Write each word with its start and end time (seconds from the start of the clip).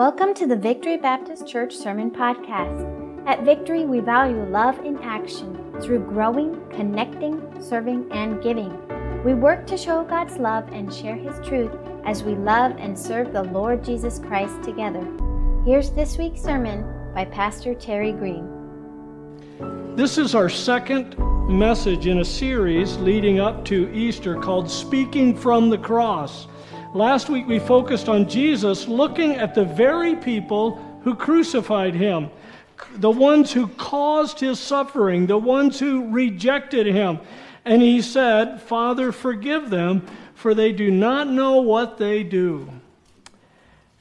Welcome 0.00 0.32
to 0.36 0.46
the 0.46 0.56
Victory 0.56 0.96
Baptist 0.96 1.46
Church 1.46 1.76
Sermon 1.76 2.10
Podcast. 2.10 3.26
At 3.26 3.44
Victory, 3.44 3.84
we 3.84 4.00
value 4.00 4.42
love 4.44 4.78
in 4.78 4.96
action 5.02 5.78
through 5.82 6.06
growing, 6.06 6.58
connecting, 6.70 7.42
serving, 7.60 8.10
and 8.10 8.42
giving. 8.42 8.72
We 9.24 9.34
work 9.34 9.66
to 9.66 9.76
show 9.76 10.02
God's 10.04 10.38
love 10.38 10.66
and 10.72 10.90
share 10.90 11.16
His 11.16 11.38
truth 11.46 11.70
as 12.06 12.22
we 12.22 12.34
love 12.34 12.76
and 12.78 12.98
serve 12.98 13.34
the 13.34 13.42
Lord 13.42 13.84
Jesus 13.84 14.18
Christ 14.20 14.62
together. 14.62 15.06
Here's 15.66 15.90
this 15.90 16.16
week's 16.16 16.40
sermon 16.40 17.12
by 17.14 17.26
Pastor 17.26 17.74
Terry 17.74 18.12
Green. 18.12 18.48
This 19.96 20.16
is 20.16 20.34
our 20.34 20.48
second 20.48 21.18
message 21.46 22.06
in 22.06 22.20
a 22.20 22.24
series 22.24 22.96
leading 22.96 23.38
up 23.38 23.66
to 23.66 23.92
Easter 23.92 24.36
called 24.36 24.70
Speaking 24.70 25.36
from 25.36 25.68
the 25.68 25.76
Cross. 25.76 26.46
Last 26.92 27.28
week 27.28 27.46
we 27.46 27.60
focused 27.60 28.08
on 28.08 28.28
Jesus 28.28 28.88
looking 28.88 29.36
at 29.36 29.54
the 29.54 29.64
very 29.64 30.16
people 30.16 30.74
who 31.04 31.14
crucified 31.14 31.94
him, 31.94 32.30
the 32.96 33.10
ones 33.10 33.52
who 33.52 33.68
caused 33.68 34.40
his 34.40 34.58
suffering, 34.58 35.26
the 35.26 35.38
ones 35.38 35.78
who 35.78 36.10
rejected 36.10 36.86
him. 36.86 37.20
And 37.64 37.80
he 37.80 38.02
said, 38.02 38.60
Father, 38.60 39.12
forgive 39.12 39.70
them, 39.70 40.04
for 40.34 40.52
they 40.52 40.72
do 40.72 40.90
not 40.90 41.28
know 41.28 41.60
what 41.60 41.96
they 41.96 42.24
do. 42.24 42.68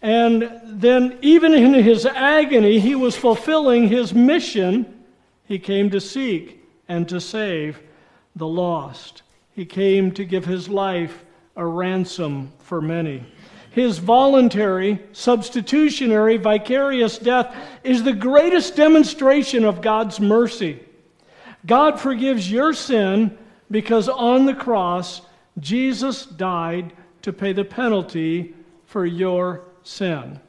And 0.01 0.59
then, 0.63 1.20
even 1.21 1.53
in 1.53 1.76
his 1.76 2.07
agony, 2.07 2.79
he 2.79 2.95
was 2.95 3.15
fulfilling 3.15 3.87
his 3.87 4.15
mission. 4.15 5.03
He 5.45 5.59
came 5.59 5.91
to 5.91 6.01
seek 6.01 6.65
and 6.87 7.07
to 7.09 7.21
save 7.21 7.81
the 8.35 8.48
lost. 8.48 9.21
He 9.51 9.65
came 9.65 10.12
to 10.13 10.26
give 10.26 10.45
his 10.45 10.70
life 10.70 11.23
a 11.59 11.66
ransom 11.66 12.52
for 12.59 12.81
many. 12.81 13.23
His 13.72 13.99
voluntary, 13.99 14.99
substitutionary, 15.12 16.38
vicarious 16.38 17.18
death 17.18 17.55
is 17.84 18.04
the 18.04 18.13
greatest 18.13 18.76
demonstration 18.76 19.63
of 19.63 19.82
God's 19.82 20.20
mercy. 20.20 20.79
God 21.66 21.99
forgives 21.99 22.51
your 22.51 22.74
sin 22.74 23.38
because 23.70 24.10
on 24.10 24.46
the 24.46 24.55
cross, 24.55 25.21
Jesus 25.60 26.26
died 26.26 26.93
to 27.21 27.34
pay 27.34 27.54
the 27.54 27.66
penalty 27.66 28.55
for 28.85 29.05
your 29.05 29.66
sin. 29.84 30.40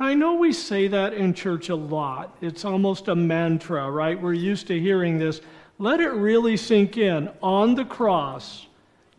I 0.00 0.14
know 0.14 0.34
we 0.34 0.52
say 0.52 0.88
that 0.88 1.14
in 1.14 1.34
church 1.34 1.70
a 1.70 1.74
lot. 1.74 2.36
It's 2.40 2.64
almost 2.64 3.08
a 3.08 3.16
mantra, 3.16 3.90
right? 3.90 4.20
We're 4.20 4.34
used 4.34 4.68
to 4.68 4.78
hearing 4.78 5.18
this. 5.18 5.40
Let 5.78 6.00
it 6.00 6.10
really 6.10 6.56
sink 6.56 6.96
in. 6.96 7.30
On 7.42 7.74
the 7.74 7.84
cross, 7.84 8.67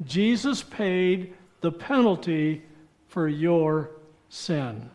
Jesus 0.06 0.64
paid 0.64 1.34
the 1.62 1.72
penalty 1.72 2.62
for 3.08 3.28
your 3.28 3.92
sin. 4.30 4.58
Amen. 4.68 4.90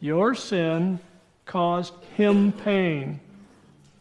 Your 0.00 0.34
sin 0.34 0.98
caused 1.44 1.94
him 2.16 2.52
pain. 2.52 3.20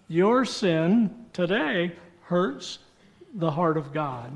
Your 0.07 0.45
sin 0.45 1.13
today 1.33 1.91
hurts 2.23 2.79
the 3.33 3.51
heart 3.51 3.77
of 3.77 3.93
God. 3.93 4.31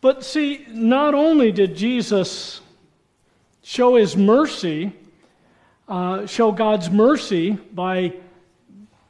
But 0.00 0.24
see, 0.24 0.66
not 0.68 1.14
only 1.14 1.52
did 1.52 1.76
Jesus 1.76 2.60
show 3.62 3.96
his 3.96 4.16
mercy, 4.16 4.92
uh, 5.88 6.26
show 6.26 6.52
God's 6.52 6.90
mercy 6.90 7.52
by 7.52 8.12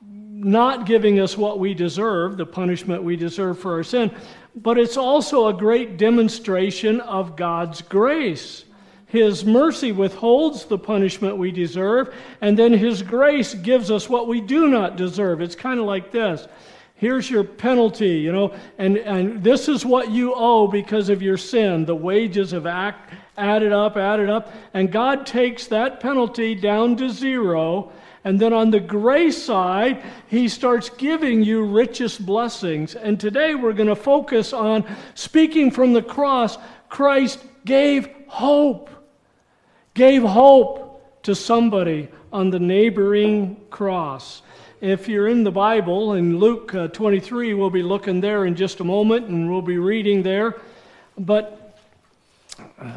not 0.03 0.86
giving 0.86 1.20
us 1.20 1.36
what 1.36 1.58
we 1.58 1.75
deserve, 1.75 2.36
the 2.36 2.47
punishment 2.47 3.03
we 3.03 3.17
deserve 3.17 3.58
for 3.58 3.75
our 3.75 3.83
sin, 3.83 4.11
but 4.57 4.79
it's 4.79 4.97
also 4.97 5.49
a 5.49 5.55
great 5.55 5.99
demonstration 5.99 7.01
of 7.03 7.37
God's 7.37 7.83
grace. 7.83 8.65
His 9.07 9.45
mercy 9.45 9.93
withholds 9.93 10.65
the 10.65 10.79
punishment 10.79 11.37
we 11.37 11.53
deserve, 11.53 12.13
and 12.41 12.59
then 12.59 12.73
His 12.73 13.03
grace 13.03 13.55
gives 13.55 13.91
us 13.91 14.09
what 14.09 14.27
we 14.27 14.41
do 14.41 14.69
not 14.69 14.97
deserve. 14.97 15.41
It's 15.41 15.55
kind 15.55 15.79
of 15.79 15.86
like 15.86 16.11
this 16.11 16.48
here's 16.97 17.30
your 17.30 17.45
penalty, 17.45 18.19
you 18.19 18.33
know, 18.33 18.55
and, 18.79 18.97
and 18.97 19.42
this 19.45 19.69
is 19.69 19.85
what 19.85 20.11
you 20.11 20.33
owe 20.35 20.67
because 20.67 21.09
of 21.09 21.23
your 21.23 21.36
sin. 21.36 21.85
The 21.85 21.95
wages 21.95 22.51
have 22.53 22.67
act, 22.67 23.13
added 23.36 23.73
up, 23.73 23.97
added 23.97 24.30
up, 24.30 24.53
and 24.73 24.91
God 24.91 25.27
takes 25.27 25.67
that 25.67 26.01
penalty 26.01 26.55
down 26.55 26.97
to 26.97 27.11
zero 27.11 27.92
and 28.27 28.41
then 28.41 28.53
on 28.53 28.73
the 28.73 28.81
grace 28.81 29.41
side, 29.41 30.03
he 30.27 30.48
starts 30.48 30.91
giving 30.91 31.45
you 31.45 31.64
richest 31.64 32.27
blessings. 32.27 32.97
And 32.97 33.20
today 33.20 33.55
we're 33.55 33.73
going 33.73 33.89
to 33.89 33.95
focus 33.95 34.53
on 34.53 34.85
speaking 35.14 35.70
from 35.70 35.92
the 35.92 36.03
cross. 36.03 36.59
Christ 36.89 37.39
gave 37.65 38.09
hope, 38.27 38.91
gave 39.95 40.25
hope 40.25 41.23
to 41.23 41.36
somebody 41.36 42.09
on 42.33 42.51
the 42.51 42.59
neighboring 42.59 43.61
cross. 43.70 44.42
If 44.81 45.09
you're 45.09 45.29
in 45.29 45.45
the 45.45 45.53
Bible, 45.53 46.15
in 46.15 46.41
Luke 46.41 46.75
uh, 46.75 46.89
23, 46.89 47.55
we'll 47.55 47.70
be 47.70 47.85
looking 47.85 48.20
there 48.20 48.45
in 48.45 48.57
just 48.57 48.81
a 48.81 48.85
moment 48.85 49.29
and 49.29 49.48
we'll 49.48 49.63
be 49.63 49.79
reading 49.79 50.25
there. 50.25 50.57
But. 51.17 51.79
Uh, 52.77 52.91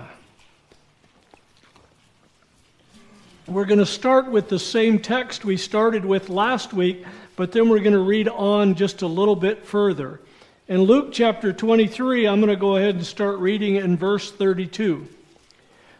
We're 3.49 3.65
going 3.65 3.79
to 3.79 3.85
start 3.85 4.29
with 4.29 4.47
the 4.47 4.59
same 4.59 4.99
text 4.99 5.43
we 5.43 5.57
started 5.57 6.05
with 6.05 6.29
last 6.29 6.71
week, 6.71 7.03
but 7.35 7.51
then 7.51 7.67
we're 7.67 7.79
going 7.79 7.93
to 7.93 7.99
read 7.99 8.27
on 8.27 8.75
just 8.75 9.01
a 9.01 9.07
little 9.07 9.35
bit 9.35 9.65
further. 9.65 10.19
In 10.67 10.83
Luke 10.83 11.09
chapter 11.11 11.51
23, 11.51 12.27
I'm 12.27 12.41
going 12.41 12.51
to 12.51 12.55
go 12.55 12.75
ahead 12.75 12.93
and 12.93 13.03
start 13.03 13.39
reading 13.39 13.77
in 13.77 13.97
verse 13.97 14.31
32. 14.31 15.07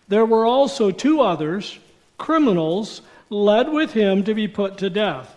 There 0.09 0.27
were 0.27 0.45
also 0.45 0.91
two 0.91 1.21
others, 1.21 1.79
criminals, 2.19 3.01
led 3.31 3.69
with 3.69 3.93
him 3.93 4.23
to 4.25 4.35
be 4.35 4.47
put 4.47 4.77
to 4.77 4.91
death. 4.91 5.35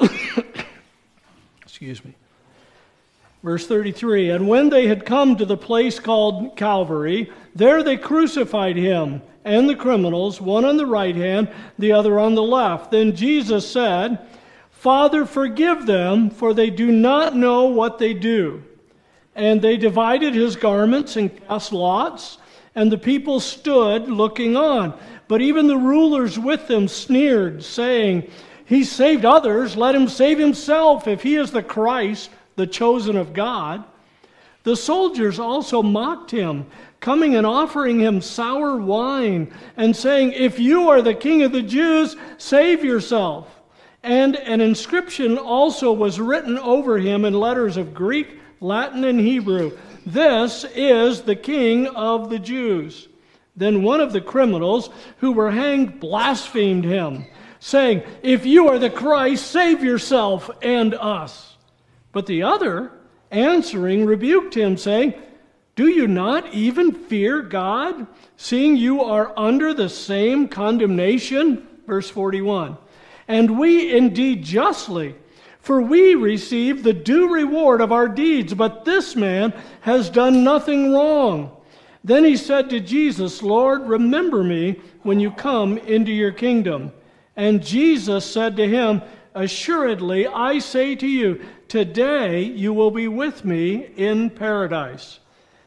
Excuse 1.62 2.02
me. 2.02 2.14
Verse 3.42 3.66
33 3.66 4.30
And 4.30 4.48
when 4.48 4.70
they 4.70 4.86
had 4.86 5.04
come 5.04 5.36
to 5.36 5.44
the 5.44 5.58
place 5.58 6.00
called 6.00 6.56
Calvary, 6.56 7.30
there 7.54 7.82
they 7.82 7.98
crucified 7.98 8.76
him 8.76 9.20
and 9.44 9.68
the 9.68 9.76
criminals, 9.76 10.40
one 10.40 10.64
on 10.64 10.76
the 10.76 10.86
right 10.86 11.14
hand, 11.14 11.48
the 11.78 11.92
other 11.92 12.18
on 12.18 12.34
the 12.34 12.42
left. 12.42 12.90
Then 12.90 13.14
Jesus 13.14 13.70
said, 13.70 14.18
Father, 14.70 15.26
forgive 15.26 15.86
them, 15.86 16.30
for 16.30 16.54
they 16.54 16.70
do 16.70 16.90
not 16.90 17.36
know 17.36 17.66
what 17.66 17.98
they 17.98 18.14
do. 18.14 18.62
And 19.34 19.60
they 19.60 19.76
divided 19.76 20.34
his 20.34 20.56
garments 20.56 21.16
and 21.16 21.34
cast 21.46 21.72
lots, 21.72 22.38
and 22.74 22.90
the 22.90 22.98
people 22.98 23.40
stood 23.40 24.08
looking 24.08 24.56
on. 24.56 24.98
But 25.28 25.40
even 25.40 25.66
the 25.66 25.76
rulers 25.76 26.38
with 26.38 26.66
them 26.68 26.88
sneered, 26.88 27.62
saying, 27.62 28.30
He 28.64 28.84
saved 28.84 29.24
others, 29.24 29.76
let 29.76 29.94
him 29.94 30.08
save 30.08 30.38
himself 30.38 31.06
if 31.08 31.22
he 31.22 31.36
is 31.36 31.50
the 31.50 31.62
Christ, 31.62 32.30
the 32.56 32.66
chosen 32.66 33.16
of 33.16 33.32
God. 33.32 33.84
The 34.64 34.76
soldiers 34.76 35.38
also 35.38 35.82
mocked 35.82 36.30
him 36.30 36.66
coming 37.04 37.36
and 37.36 37.46
offering 37.46 38.00
him 38.00 38.22
sour 38.22 38.78
wine 38.78 39.52
and 39.76 39.94
saying, 39.94 40.32
If 40.32 40.58
you 40.58 40.88
are 40.88 41.02
the 41.02 41.12
king 41.12 41.42
of 41.42 41.52
the 41.52 41.62
Jews, 41.62 42.16
save 42.38 42.82
yourself. 42.82 43.46
And 44.02 44.36
an 44.36 44.62
inscription 44.62 45.36
also 45.36 45.92
was 45.92 46.18
written 46.18 46.58
over 46.58 46.98
him 46.98 47.26
in 47.26 47.34
letters 47.34 47.76
of 47.76 47.92
Greek, 47.92 48.40
Latin, 48.60 49.04
and 49.04 49.20
Hebrew 49.20 49.76
This 50.06 50.64
is 50.74 51.20
the 51.20 51.36
king 51.36 51.88
of 51.88 52.30
the 52.30 52.38
Jews. 52.38 53.08
Then 53.54 53.82
one 53.82 54.00
of 54.00 54.14
the 54.14 54.22
criminals 54.22 54.88
who 55.18 55.32
were 55.32 55.50
hanged 55.50 56.00
blasphemed 56.00 56.86
him, 56.86 57.26
saying, 57.60 58.02
If 58.22 58.46
you 58.46 58.68
are 58.68 58.78
the 58.78 58.88
Christ, 58.88 59.50
save 59.50 59.84
yourself 59.84 60.50
and 60.62 60.94
us. 60.94 61.58
But 62.12 62.24
the 62.24 62.44
other, 62.44 62.92
answering, 63.30 64.06
rebuked 64.06 64.54
him, 64.54 64.78
saying, 64.78 65.12
do 65.76 65.88
you 65.88 66.06
not 66.06 66.52
even 66.54 66.92
fear 66.92 67.42
God, 67.42 68.06
seeing 68.36 68.76
you 68.76 69.02
are 69.02 69.32
under 69.36 69.74
the 69.74 69.88
same 69.88 70.46
condemnation? 70.46 71.66
Verse 71.86 72.08
41. 72.08 72.76
And 73.26 73.58
we 73.58 73.96
indeed 73.96 74.44
justly, 74.44 75.16
for 75.60 75.80
we 75.80 76.14
receive 76.14 76.82
the 76.82 76.92
due 76.92 77.32
reward 77.32 77.80
of 77.80 77.90
our 77.90 78.08
deeds, 78.08 78.54
but 78.54 78.84
this 78.84 79.16
man 79.16 79.52
has 79.80 80.10
done 80.10 80.44
nothing 80.44 80.92
wrong. 80.92 81.50
Then 82.04 82.22
he 82.24 82.36
said 82.36 82.70
to 82.70 82.80
Jesus, 82.80 83.42
Lord, 83.42 83.88
remember 83.88 84.44
me 84.44 84.78
when 85.02 85.18
you 85.18 85.30
come 85.30 85.78
into 85.78 86.12
your 86.12 86.32
kingdom. 86.32 86.92
And 87.34 87.64
Jesus 87.64 88.30
said 88.30 88.56
to 88.58 88.68
him, 88.68 89.02
Assuredly, 89.34 90.28
I 90.28 90.60
say 90.60 90.94
to 90.94 91.06
you, 91.08 91.44
today 91.66 92.42
you 92.42 92.72
will 92.72 92.92
be 92.92 93.08
with 93.08 93.44
me 93.44 93.86
in 93.96 94.30
paradise. 94.30 95.18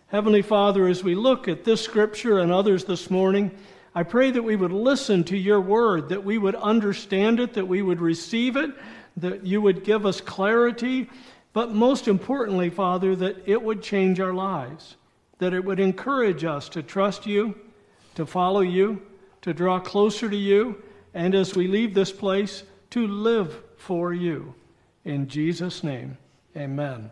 Heavenly 0.10 0.42
Father, 0.42 0.88
as 0.88 1.04
we 1.04 1.16
look 1.16 1.50
at 1.50 1.66
this 1.66 1.82
scripture 1.82 2.40
and 2.40 2.50
others 2.50 2.86
this 2.86 3.12
morning, 3.12 3.52
I 3.94 4.04
pray 4.04 4.32
that 4.32 4.42
we 4.42 4.56
would 4.56 4.72
listen 4.72 5.26
to 5.26 5.36
your 5.36 5.60
word, 5.60 6.08
that 6.10 6.24
we 6.24 6.38
would 6.38 6.56
understand 6.56 7.42
it, 7.42 7.56
that 7.56 7.68
we 7.68 7.82
would 7.82 8.00
receive 8.00 8.56
it, 8.56 8.72
that 9.18 9.46
you 9.46 9.62
would 9.62 9.84
give 9.84 10.06
us 10.06 10.22
clarity, 10.22 11.10
but 11.52 11.74
most 11.74 12.08
importantly, 12.08 12.70
Father, 12.70 13.18
that 13.18 13.44
it 13.46 13.62
would 13.62 13.84
change 13.84 14.22
our 14.22 14.34
lives, 14.34 14.96
that 15.40 15.54
it 15.54 15.66
would 15.66 15.82
encourage 15.82 16.46
us 16.46 16.70
to 16.70 16.82
trust 16.82 17.26
you, 17.26 17.54
to 18.16 18.26
follow 18.26 18.62
you, 18.62 19.02
to 19.42 19.54
draw 19.54 19.78
closer 19.78 20.30
to 20.30 20.38
you, 20.38 20.82
and 21.14 21.36
as 21.36 21.54
we 21.54 21.68
leave 21.68 21.94
this 21.94 22.14
place, 22.14 22.64
to 22.92 23.08
live 23.08 23.62
for 23.76 24.14
you. 24.14 24.56
In 25.04 25.28
Jesus' 25.28 25.84
name, 25.84 26.18
amen. 26.56 27.10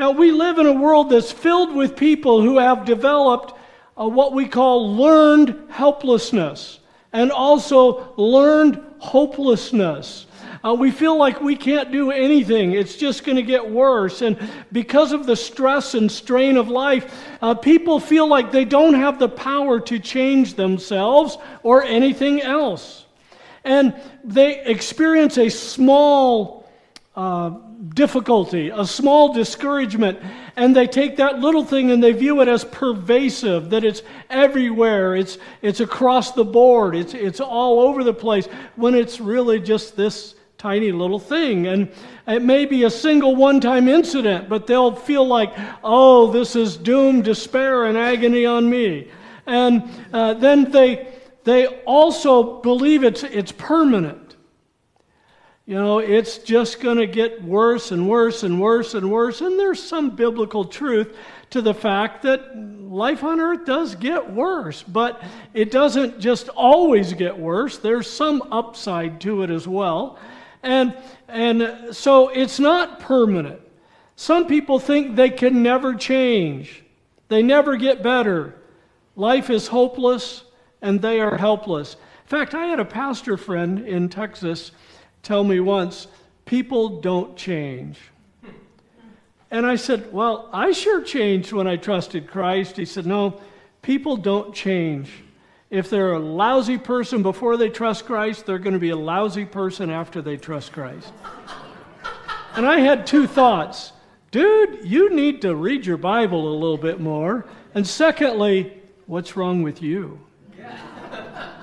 Now, 0.00 0.12
we 0.12 0.32
live 0.32 0.56
in 0.56 0.64
a 0.64 0.72
world 0.72 1.10
that's 1.10 1.30
filled 1.30 1.76
with 1.76 1.94
people 1.94 2.40
who 2.40 2.56
have 2.56 2.86
developed 2.86 3.52
uh, 3.98 4.08
what 4.08 4.32
we 4.32 4.48
call 4.48 4.96
learned 4.96 5.54
helplessness 5.68 6.80
and 7.12 7.30
also 7.30 8.14
learned 8.16 8.82
hopelessness. 8.96 10.24
Uh, 10.64 10.72
we 10.72 10.90
feel 10.90 11.18
like 11.18 11.42
we 11.42 11.54
can't 11.54 11.92
do 11.92 12.12
anything. 12.12 12.72
It's 12.72 12.96
just 12.96 13.24
going 13.24 13.36
to 13.36 13.42
get 13.42 13.70
worse. 13.70 14.22
And 14.22 14.38
because 14.72 15.12
of 15.12 15.26
the 15.26 15.36
stress 15.36 15.92
and 15.92 16.10
strain 16.10 16.56
of 16.56 16.70
life, 16.70 17.14
uh, 17.42 17.52
people 17.52 18.00
feel 18.00 18.26
like 18.26 18.50
they 18.50 18.64
don't 18.64 18.94
have 18.94 19.18
the 19.18 19.28
power 19.28 19.80
to 19.80 19.98
change 19.98 20.54
themselves 20.54 21.36
or 21.62 21.84
anything 21.84 22.40
else. 22.40 23.04
And 23.64 23.94
they 24.24 24.64
experience 24.64 25.36
a 25.36 25.50
small 25.50 26.66
uh, 27.14 27.50
difficulty, 27.88 28.68
a 28.68 28.84
small 28.84 29.32
discouragement, 29.32 30.18
and 30.56 30.76
they 30.76 30.86
take 30.86 31.16
that 31.16 31.40
little 31.40 31.64
thing 31.64 31.90
and 31.90 32.02
they 32.02 32.12
view 32.12 32.40
it 32.42 32.48
as 32.48 32.64
pervasive, 32.64 33.70
that 33.70 33.84
it's 33.84 34.02
everywhere, 34.28 35.16
it's, 35.16 35.38
it's 35.62 35.80
across 35.80 36.32
the 36.32 36.44
board, 36.44 36.94
it's, 36.94 37.14
it's 37.14 37.40
all 37.40 37.80
over 37.80 38.04
the 38.04 38.12
place, 38.12 38.46
when 38.76 38.94
it's 38.94 39.18
really 39.18 39.58
just 39.58 39.96
this 39.96 40.34
tiny 40.58 40.92
little 40.92 41.18
thing. 41.18 41.66
And 41.68 41.90
it 42.28 42.42
may 42.42 42.66
be 42.66 42.84
a 42.84 42.90
single 42.90 43.34
one 43.34 43.60
time 43.60 43.88
incident, 43.88 44.48
but 44.48 44.66
they'll 44.66 44.94
feel 44.94 45.26
like, 45.26 45.52
oh, 45.82 46.30
this 46.30 46.54
is 46.54 46.76
doom, 46.76 47.22
despair, 47.22 47.86
and 47.86 47.96
agony 47.96 48.44
on 48.44 48.68
me. 48.68 49.08
And 49.46 49.88
uh, 50.12 50.34
then 50.34 50.70
they, 50.70 51.14
they 51.44 51.66
also 51.84 52.60
believe 52.60 53.04
it's, 53.04 53.22
it's 53.22 53.52
permanent. 53.52 54.19
You 55.70 55.76
know, 55.76 56.00
it's 56.00 56.38
just 56.38 56.80
going 56.80 56.96
to 56.96 57.06
get 57.06 57.44
worse 57.44 57.92
and 57.92 58.08
worse 58.08 58.42
and 58.42 58.60
worse 58.60 58.94
and 58.94 59.08
worse. 59.08 59.40
And 59.40 59.56
there's 59.56 59.80
some 59.80 60.16
biblical 60.16 60.64
truth 60.64 61.16
to 61.50 61.62
the 61.62 61.74
fact 61.74 62.22
that 62.22 62.58
life 62.58 63.22
on 63.22 63.38
earth 63.38 63.66
does 63.66 63.94
get 63.94 64.32
worse, 64.32 64.82
but 64.82 65.22
it 65.54 65.70
doesn't 65.70 66.18
just 66.18 66.48
always 66.48 67.12
get 67.12 67.38
worse. 67.38 67.78
There's 67.78 68.10
some 68.10 68.42
upside 68.50 69.20
to 69.20 69.44
it 69.44 69.50
as 69.50 69.68
well. 69.68 70.18
And, 70.64 70.92
and 71.28 71.94
so 71.94 72.30
it's 72.30 72.58
not 72.58 72.98
permanent. 72.98 73.60
Some 74.16 74.48
people 74.48 74.80
think 74.80 75.14
they 75.14 75.30
can 75.30 75.62
never 75.62 75.94
change, 75.94 76.82
they 77.28 77.44
never 77.44 77.76
get 77.76 78.02
better. 78.02 78.56
Life 79.14 79.50
is 79.50 79.68
hopeless 79.68 80.42
and 80.82 81.00
they 81.00 81.20
are 81.20 81.36
helpless. 81.36 81.94
In 81.94 82.26
fact, 82.26 82.54
I 82.54 82.66
had 82.66 82.80
a 82.80 82.84
pastor 82.84 83.36
friend 83.36 83.86
in 83.86 84.08
Texas 84.08 84.72
tell 85.22 85.44
me 85.44 85.60
once 85.60 86.06
people 86.44 87.00
don't 87.00 87.36
change. 87.36 87.98
And 89.50 89.66
I 89.66 89.76
said, 89.76 90.12
Well, 90.12 90.48
I 90.52 90.72
sure 90.72 91.02
changed 91.02 91.52
when 91.52 91.66
I 91.66 91.76
trusted 91.76 92.28
Christ. 92.28 92.76
He 92.76 92.84
said, 92.84 93.06
No, 93.06 93.40
people 93.82 94.16
don't 94.16 94.54
change. 94.54 95.10
If 95.70 95.88
they're 95.88 96.12
a 96.12 96.18
lousy 96.18 96.78
person 96.78 97.22
before 97.22 97.56
they 97.56 97.68
trust 97.68 98.04
Christ, 98.04 98.44
they're 98.46 98.58
going 98.58 98.74
to 98.74 98.80
be 98.80 98.90
a 98.90 98.96
lousy 98.96 99.44
person 99.44 99.90
after 99.90 100.20
they 100.20 100.36
trust 100.36 100.72
Christ. 100.72 101.12
and 102.54 102.66
I 102.66 102.80
had 102.80 103.06
two 103.06 103.26
thoughts. 103.26 103.92
Dude, 104.32 104.84
you 104.84 105.14
need 105.14 105.42
to 105.42 105.54
read 105.54 105.86
your 105.86 105.96
Bible 105.96 106.52
a 106.52 106.54
little 106.54 106.76
bit 106.76 107.00
more. 107.00 107.46
And 107.74 107.86
secondly, 107.86 108.80
what's 109.06 109.36
wrong 109.36 109.62
with 109.62 109.82
you? 109.82 110.20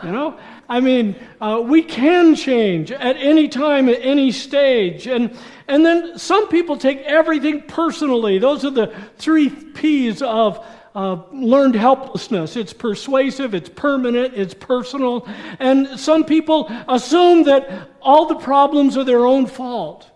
You 0.03 0.11
know? 0.11 0.39
I 0.69 0.79
mean, 0.81 1.15
uh, 1.39 1.61
we 1.63 1.81
can 1.81 2.35
change 2.35 2.91
at 2.91 3.15
any 3.17 3.47
time, 3.47 3.87
at 3.87 3.99
any 4.01 4.31
stage. 4.31 5.07
And, 5.07 5.35
and 5.67 5.85
then 5.85 6.19
some 6.19 6.49
people 6.49 6.77
take 6.77 6.99
everything 6.99 7.61
personally. 7.61 8.37
Those 8.37 8.65
are 8.65 8.71
the 8.71 8.93
three 9.17 9.49
P's 9.49 10.21
of 10.21 10.65
uh, 10.93 11.21
learned 11.31 11.75
helplessness. 11.75 12.55
It's 12.55 12.73
persuasive, 12.73 13.53
it's 13.53 13.69
permanent, 13.69 14.33
it's 14.33 14.53
personal. 14.53 15.27
And 15.59 15.99
some 15.99 16.25
people 16.25 16.71
assume 16.89 17.43
that 17.43 17.89
all 18.01 18.25
the 18.25 18.35
problems 18.35 18.97
are 18.97 19.03
their 19.03 19.25
own 19.25 19.45
fault. 19.45 20.09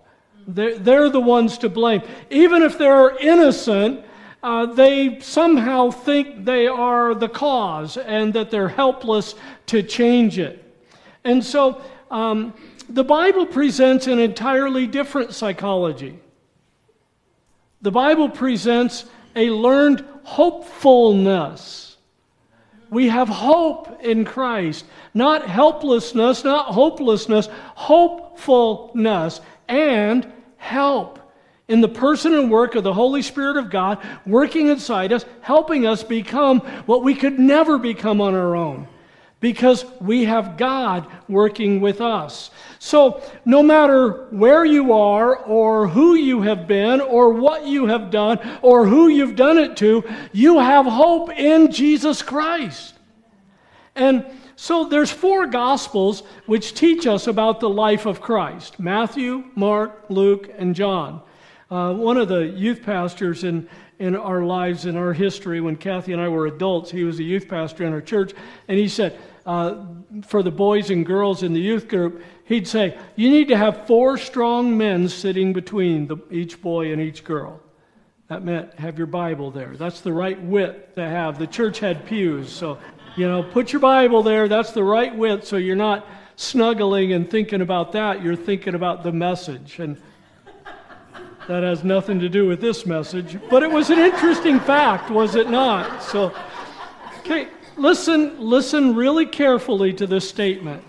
They're, 0.47 0.77
they're 0.77 1.09
the 1.09 1.21
ones 1.21 1.59
to 1.59 1.69
blame. 1.69 2.01
Even 2.29 2.63
if 2.63 2.77
they're 2.77 3.15
innocent, 3.17 4.03
uh, 4.43 4.65
they 4.65 5.19
somehow 5.19 5.91
think 5.91 6.45
they 6.45 6.67
are 6.67 7.13
the 7.13 7.29
cause 7.29 7.97
and 7.97 8.33
that 8.33 8.49
they're 8.49 8.69
helpless 8.69 9.35
to 9.67 9.83
change 9.83 10.39
it. 10.39 10.63
And 11.23 11.43
so 11.43 11.81
um, 12.09 12.53
the 12.89 13.03
Bible 13.03 13.45
presents 13.45 14.07
an 14.07 14.19
entirely 14.19 14.87
different 14.87 15.33
psychology. 15.33 16.19
The 17.81 17.91
Bible 17.91 18.29
presents 18.29 19.05
a 19.35 19.49
learned 19.49 20.03
hopefulness. 20.23 21.97
We 22.89 23.07
have 23.07 23.29
hope 23.29 24.01
in 24.03 24.25
Christ, 24.25 24.85
not 25.13 25.47
helplessness, 25.47 26.43
not 26.43 26.65
hopelessness, 26.67 27.47
hopefulness, 27.75 29.39
and 29.69 30.31
help 30.57 31.20
in 31.71 31.81
the 31.81 31.87
person 31.87 32.33
and 32.33 32.51
work 32.51 32.75
of 32.75 32.83
the 32.83 32.93
Holy 32.93 33.21
Spirit 33.21 33.55
of 33.55 33.69
God 33.69 33.97
working 34.25 34.67
inside 34.67 35.13
us, 35.13 35.25
helping 35.39 35.87
us 35.87 36.03
become 36.03 36.59
what 36.85 37.01
we 37.01 37.15
could 37.15 37.39
never 37.39 37.77
become 37.77 38.19
on 38.19 38.35
our 38.35 38.55
own 38.55 38.87
because 39.39 39.85
we 39.99 40.25
have 40.25 40.57
God 40.57 41.07
working 41.27 41.81
with 41.81 42.01
us. 42.01 42.51
So, 42.77 43.23
no 43.45 43.63
matter 43.63 44.27
where 44.29 44.65
you 44.65 44.93
are, 44.93 45.35
or 45.35 45.87
who 45.87 46.15
you 46.15 46.41
have 46.41 46.67
been, 46.67 47.01
or 47.01 47.31
what 47.31 47.65
you 47.65 47.87
have 47.87 48.11
done, 48.11 48.39
or 48.61 48.85
who 48.85 49.07
you've 49.07 49.35
done 49.35 49.57
it 49.57 49.77
to, 49.77 50.03
you 50.31 50.59
have 50.59 50.85
hope 50.85 51.31
in 51.31 51.71
Jesus 51.71 52.21
Christ. 52.21 52.93
And 53.95 54.25
so 54.55 54.85
there's 54.85 55.11
four 55.11 55.47
gospels 55.47 56.21
which 56.45 56.75
teach 56.75 57.07
us 57.07 57.25
about 57.25 57.59
the 57.59 57.69
life 57.69 58.05
of 58.05 58.21
Christ 58.21 58.79
Matthew, 58.79 59.45
Mark, 59.55 60.05
Luke, 60.09 60.51
and 60.55 60.75
John. 60.75 61.21
Uh, 61.71 61.93
one 61.93 62.17
of 62.17 62.27
the 62.27 62.47
youth 62.47 62.83
pastors 62.83 63.45
in, 63.45 63.67
in 63.97 64.13
our 64.13 64.43
lives, 64.43 64.85
in 64.85 64.97
our 64.97 65.13
history, 65.13 65.61
when 65.61 65.77
Kathy 65.77 66.11
and 66.11 66.21
I 66.21 66.27
were 66.27 66.47
adults, 66.47 66.91
he 66.91 67.05
was 67.05 67.17
a 67.19 67.23
youth 67.23 67.47
pastor 67.47 67.85
in 67.85 67.93
our 67.93 68.01
church, 68.01 68.33
and 68.67 68.77
he 68.77 68.89
said, 68.89 69.17
uh, 69.45 69.85
for 70.27 70.43
the 70.43 70.51
boys 70.51 70.89
and 70.89 71.05
girls 71.05 71.43
in 71.43 71.53
the 71.53 71.61
youth 71.61 71.87
group, 71.87 72.21
he'd 72.43 72.67
say, 72.67 72.97
You 73.15 73.29
need 73.29 73.47
to 73.47 73.57
have 73.57 73.87
four 73.87 74.17
strong 74.17 74.77
men 74.77 75.07
sitting 75.07 75.53
between 75.53 76.07
the, 76.07 76.17
each 76.29 76.61
boy 76.61 76.91
and 76.91 77.01
each 77.01 77.23
girl. 77.23 77.61
That 78.27 78.43
meant 78.43 78.73
have 78.75 78.97
your 78.97 79.07
Bible 79.07 79.49
there. 79.49 79.75
That's 79.77 80.01
the 80.01 80.13
right 80.13 80.39
width 80.41 80.95
to 80.95 81.07
have. 81.07 81.39
The 81.39 81.47
church 81.47 81.79
had 81.79 82.05
pews, 82.05 82.51
so, 82.51 82.79
you 83.15 83.27
know, 83.27 83.43
put 83.43 83.73
your 83.73 83.79
Bible 83.79 84.23
there. 84.23 84.47
That's 84.49 84.71
the 84.73 84.83
right 84.83 85.15
width 85.15 85.47
so 85.47 85.55
you're 85.55 85.75
not 85.77 86.05
snuggling 86.35 87.13
and 87.13 87.29
thinking 87.29 87.61
about 87.61 87.93
that. 87.93 88.21
You're 88.21 88.35
thinking 88.35 88.75
about 88.75 89.03
the 89.03 89.11
message. 89.11 89.79
And 89.79 90.01
that 91.47 91.63
has 91.63 91.83
nothing 91.83 92.19
to 92.19 92.29
do 92.29 92.47
with 92.47 92.61
this 92.61 92.85
message. 92.85 93.37
But 93.49 93.63
it 93.63 93.71
was 93.71 93.89
an 93.89 93.99
interesting 93.99 94.59
fact, 94.59 95.09
was 95.09 95.35
it 95.35 95.49
not? 95.49 96.03
So, 96.03 96.33
okay 97.19 97.47
listen, 97.81 98.39
listen 98.39 98.95
really 98.95 99.25
carefully 99.25 99.93
to 99.93 100.07
this 100.07 100.27
statement. 100.27 100.83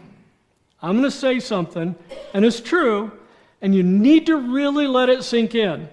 I'm 0.80 0.98
going 0.98 1.10
to 1.10 1.16
say 1.16 1.40
something, 1.40 1.94
and 2.34 2.44
it's 2.44 2.60
true, 2.60 3.12
and 3.60 3.74
you 3.74 3.82
need 3.82 4.26
to 4.26 4.36
really 4.36 4.86
let 4.86 5.08
it 5.08 5.22
sink 5.22 5.54
in. 5.54 5.88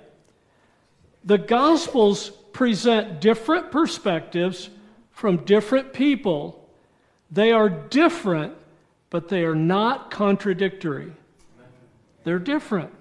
The 1.24 1.38
Gospels 1.38 2.30
present 2.54 3.22
different 3.22 3.72
perspectives 3.72 4.70
from 5.12 5.38
different 5.46 5.94
people. 5.94 6.68
They 7.32 7.52
are 7.52 7.70
different, 7.70 8.56
but 9.10 9.30
they 9.30 9.44
are 9.44 9.56
not 9.56 10.10
contradictory. 10.12 11.14
They're 12.24 12.40
different. 12.40 12.92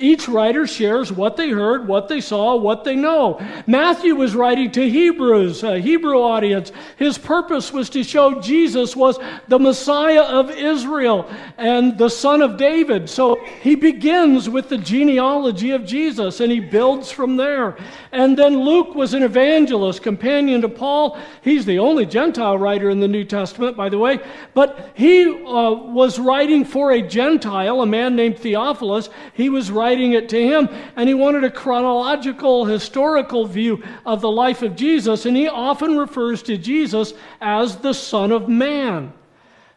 Each 0.00 0.26
writer 0.28 0.66
shares 0.66 1.12
what 1.12 1.36
they 1.36 1.50
heard, 1.50 1.86
what 1.86 2.08
they 2.08 2.22
saw, 2.22 2.56
what 2.56 2.84
they 2.84 2.96
know. 2.96 3.38
Matthew 3.66 4.14
was 4.14 4.34
writing 4.34 4.70
to 4.70 4.88
Hebrews, 4.88 5.62
a 5.62 5.78
Hebrew 5.78 6.22
audience. 6.22 6.72
His 6.96 7.18
purpose 7.18 7.70
was 7.70 7.90
to 7.90 8.02
show 8.02 8.40
Jesus 8.40 8.96
was 8.96 9.18
the 9.48 9.58
Messiah 9.58 10.22
of 10.22 10.50
Israel 10.50 11.30
and 11.58 11.98
the 11.98 12.08
son 12.08 12.40
of 12.40 12.56
David. 12.56 13.10
So 13.10 13.44
he 13.60 13.74
begins 13.74 14.48
with 14.48 14.70
the 14.70 14.78
genealogy 14.78 15.72
of 15.72 15.84
Jesus 15.84 16.40
and 16.40 16.50
he 16.50 16.60
builds 16.60 17.10
from 17.10 17.36
there. 17.36 17.76
And 18.10 18.38
then 18.38 18.58
Luke 18.58 18.94
was 18.94 19.12
an 19.12 19.22
evangelist, 19.22 20.02
companion 20.02 20.62
to 20.62 20.70
Paul. 20.70 21.18
He's 21.42 21.66
the 21.66 21.78
only 21.78 22.06
Gentile 22.06 22.56
writer 22.56 22.88
in 22.88 23.00
the 23.00 23.06
New 23.06 23.24
Testament, 23.24 23.76
by 23.76 23.90
the 23.90 23.98
way. 23.98 24.20
But 24.54 24.92
he 24.94 25.26
uh, 25.26 25.72
was 25.72 26.18
writing 26.18 26.64
for 26.64 26.92
a 26.92 27.02
Gentile, 27.02 27.82
a 27.82 27.86
man 27.86 28.16
named 28.16 28.38
Theophilus. 28.38 29.10
He 29.34 29.50
was 29.50 29.70
writing 29.70 29.89
writing 29.90 30.12
it 30.12 30.28
to 30.28 30.40
him, 30.40 30.68
and 30.94 31.08
he 31.08 31.14
wanted 31.14 31.42
a 31.42 31.50
chronological, 31.50 32.64
historical 32.64 33.44
view 33.44 33.82
of 34.06 34.20
the 34.20 34.30
life 34.30 34.62
of 34.62 34.76
Jesus, 34.76 35.26
and 35.26 35.36
he 35.36 35.48
often 35.48 35.98
refers 35.98 36.44
to 36.44 36.56
Jesus 36.56 37.12
as 37.40 37.76
the 37.78 37.92
Son 37.92 38.30
of 38.30 38.48
Man. 38.48 39.12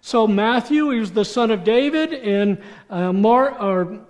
So 0.02 0.28
Matthew, 0.28 0.92
he 0.92 1.00
was 1.00 1.14
the 1.14 1.26
son 1.26 1.50
of 1.50 1.64
David. 1.64 2.14
In 2.14 2.62
uh, 2.90 3.12
Mark, 3.14 3.60
or 3.60 4.02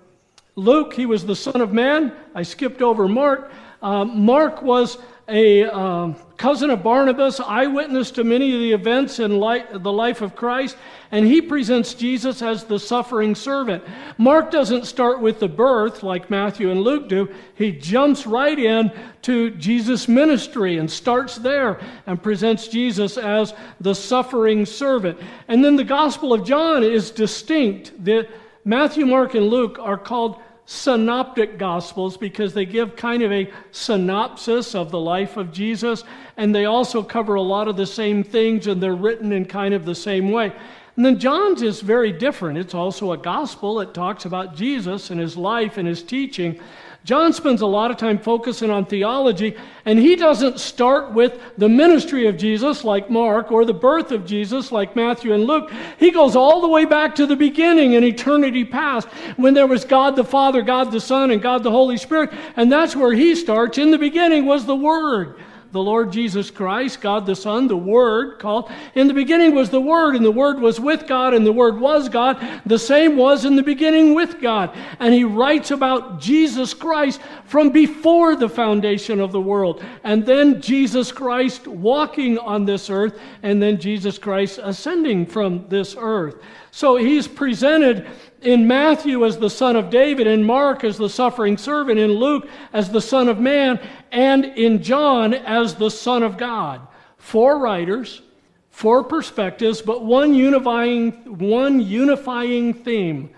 Luke, 0.55 0.93
he 0.93 1.05
was 1.05 1.23
the 1.25 1.35
son 1.35 1.61
of 1.61 1.71
man. 1.71 2.11
I 2.33 2.41
skipped 2.41 2.81
over 2.81 3.07
Mark. 3.07 3.51
Uh, 3.81 4.03
Mark 4.03 4.63
was 4.63 4.97
a 5.29 5.65
uh, 5.65 6.13
cousin 6.37 6.69
of 6.69 6.83
Barnabas, 6.83 7.39
eyewitness 7.39 8.11
to 8.11 8.23
many 8.23 8.53
of 8.53 8.59
the 8.59 8.73
events 8.73 9.19
in 9.19 9.31
the 9.31 9.91
life 9.91 10.21
of 10.21 10.35
Christ, 10.35 10.75
and 11.11 11.25
he 11.25 11.41
presents 11.41 11.93
Jesus 11.93 12.41
as 12.41 12.63
the 12.63 12.79
suffering 12.79 13.35
servant. 13.35 13.83
Mark 14.17 14.51
doesn't 14.51 14.85
start 14.85 15.21
with 15.21 15.39
the 15.39 15.47
birth 15.47 16.03
like 16.03 16.29
Matthew 16.29 16.71
and 16.71 16.81
Luke 16.81 17.07
do. 17.07 17.33
He 17.55 17.71
jumps 17.71 18.25
right 18.25 18.57
in 18.57 18.91
to 19.23 19.51
Jesus' 19.51 20.07
ministry 20.07 20.77
and 20.77 20.89
starts 20.89 21.37
there 21.37 21.79
and 22.07 22.21
presents 22.21 22.67
Jesus 22.67 23.17
as 23.17 23.53
the 23.79 23.95
suffering 23.95 24.65
servant. 24.65 25.19
And 25.47 25.63
then 25.63 25.75
the 25.75 25.83
Gospel 25.83 26.33
of 26.33 26.45
John 26.45 26.83
is 26.83 27.11
distinct. 27.11 27.91
The, 28.03 28.27
Matthew, 28.65 29.05
Mark, 29.05 29.35
and 29.35 29.47
Luke 29.47 29.77
are 29.79 29.97
called 29.97 30.41
synoptic 30.65 31.57
gospels 31.57 32.15
because 32.15 32.53
they 32.53 32.65
give 32.65 32.95
kind 32.95 33.21
of 33.21 33.31
a 33.31 33.51
synopsis 33.71 34.75
of 34.75 34.91
the 34.91 34.99
life 34.99 35.35
of 35.35 35.51
Jesus 35.51 36.03
and 36.37 36.55
they 36.55 36.65
also 36.65 37.03
cover 37.03 37.35
a 37.35 37.41
lot 37.41 37.67
of 37.67 37.75
the 37.75 37.85
same 37.85 38.23
things 38.23 38.67
and 38.67 38.81
they're 38.81 38.95
written 38.95 39.31
in 39.31 39.45
kind 39.45 39.73
of 39.73 39.85
the 39.85 39.95
same 39.95 40.31
way. 40.31 40.53
And 40.95 41.05
then 41.05 41.19
John's 41.19 41.61
is 41.61 41.81
very 41.81 42.11
different. 42.11 42.57
It's 42.57 42.75
also 42.75 43.11
a 43.11 43.17
gospel. 43.17 43.79
It 43.81 43.93
talks 43.93 44.25
about 44.25 44.55
Jesus 44.55 45.09
and 45.09 45.19
his 45.19 45.35
life 45.35 45.77
and 45.77 45.87
his 45.87 46.03
teaching. 46.03 46.59
John 47.05 47.33
spends 47.33 47.59
a 47.59 47.67
lot 47.67 47.91
of 47.91 47.97
time 47.97 48.17
focusing 48.17 48.69
on 48.69 48.85
theology, 48.85 49.57
and 49.83 49.99
he 49.99 50.15
doesn't 50.15 50.59
start 50.59 51.11
with 51.11 51.37
the 51.57 51.67
ministry 51.67 52.27
of 52.27 52.37
Jesus 52.37 52.85
like 52.85 53.09
Mark 53.09 53.51
or 53.51 53.65
the 53.65 53.73
birth 53.73 54.11
of 54.11 54.25
Jesus 54.25 54.71
like 54.71 54.95
Matthew 54.95 55.33
and 55.33 55.43
Luke. 55.43 55.69
He 55.99 56.11
goes 56.11 56.37
all 56.37 56.61
the 56.61 56.69
way 56.69 56.85
back 56.85 57.13
to 57.15 57.25
the 57.25 57.35
beginning 57.35 57.93
in 57.93 58.05
eternity 58.05 58.63
past 58.63 59.09
when 59.35 59.53
there 59.53 59.67
was 59.67 59.83
God 59.83 60.15
the 60.15 60.23
Father, 60.23 60.61
God 60.61 60.91
the 60.91 61.01
Son, 61.01 61.31
and 61.31 61.41
God 61.41 61.63
the 61.63 61.71
Holy 61.71 61.97
Spirit, 61.97 62.31
and 62.55 62.71
that's 62.71 62.95
where 62.95 63.13
he 63.13 63.35
starts. 63.35 63.77
In 63.77 63.91
the 63.91 63.97
beginning 63.97 64.45
was 64.45 64.65
the 64.65 64.75
Word 64.75 65.35
the 65.73 65.81
Lord 65.81 66.11
Jesus 66.11 66.51
Christ, 66.51 67.01
God 67.01 67.25
the 67.25 67.35
Son, 67.35 67.67
the 67.67 67.75
Word 67.75 68.37
called. 68.37 68.71
In 68.93 69.07
the 69.07 69.13
beginning 69.13 69.55
was 69.55 69.71
the 69.71 69.81
Word, 69.81 70.15
and 70.15 70.23
the 70.23 70.31
Word 70.31 70.59
was 70.59 70.79
with 70.79 71.07
God, 71.07 71.33
and 71.33 71.45
the 71.45 71.51
Word 71.51 71.79
was 71.79 72.09
God. 72.09 72.37
The 72.67 72.77
same 72.77 73.17
was 73.17 73.43
in 73.43 73.55
the 73.55 73.63
beginning 73.63 74.13
with 74.13 74.39
God. 74.39 74.77
And 74.99 75.15
he 75.15 75.23
writes 75.23 75.71
about 75.71 76.21
Jesus 76.21 76.75
Christ 76.75 77.19
from 77.45 77.71
before 77.71 78.35
the 78.35 78.49
foundation 78.49 79.19
of 79.19 79.31
the 79.31 79.41
world. 79.41 79.83
And 80.03 80.23
then 80.23 80.61
Jesus 80.61 81.11
Christ 81.11 81.67
walking 81.67 82.37
on 82.37 82.65
this 82.65 82.91
earth, 82.91 83.19
and 83.41 83.59
then 83.59 83.79
Jesus 83.79 84.19
Christ 84.19 84.59
ascending 84.61 85.25
from 85.25 85.67
this 85.69 85.95
earth. 85.97 86.35
So 86.69 86.97
he's 86.97 87.27
presented 87.27 88.07
in 88.43 88.67
Matthew 88.67 89.25
as 89.25 89.37
the 89.37 89.49
son 89.49 89.75
of 89.75 89.89
David, 89.89 90.27
in 90.27 90.43
Mark 90.43 90.83
as 90.83 90.97
the 90.97 91.09
suffering 91.09 91.57
servant, 91.57 91.99
in 91.99 92.11
Luke 92.11 92.47
as 92.71 92.89
the 92.89 93.01
son 93.01 93.27
of 93.27 93.39
man, 93.39 93.79
and 94.11 94.45
in 94.45 94.83
John 94.83 95.33
as 95.33 95.75
the 95.75 95.89
son 95.89 96.23
of 96.23 96.37
God. 96.37 96.81
Four 97.17 97.59
writers, 97.59 98.21
four 98.69 99.03
perspectives, 99.03 99.81
but 99.81 100.03
one 100.03 100.33
unifying, 100.33 101.11
one 101.39 101.79
unifying 101.79 102.73
theme 102.73 103.29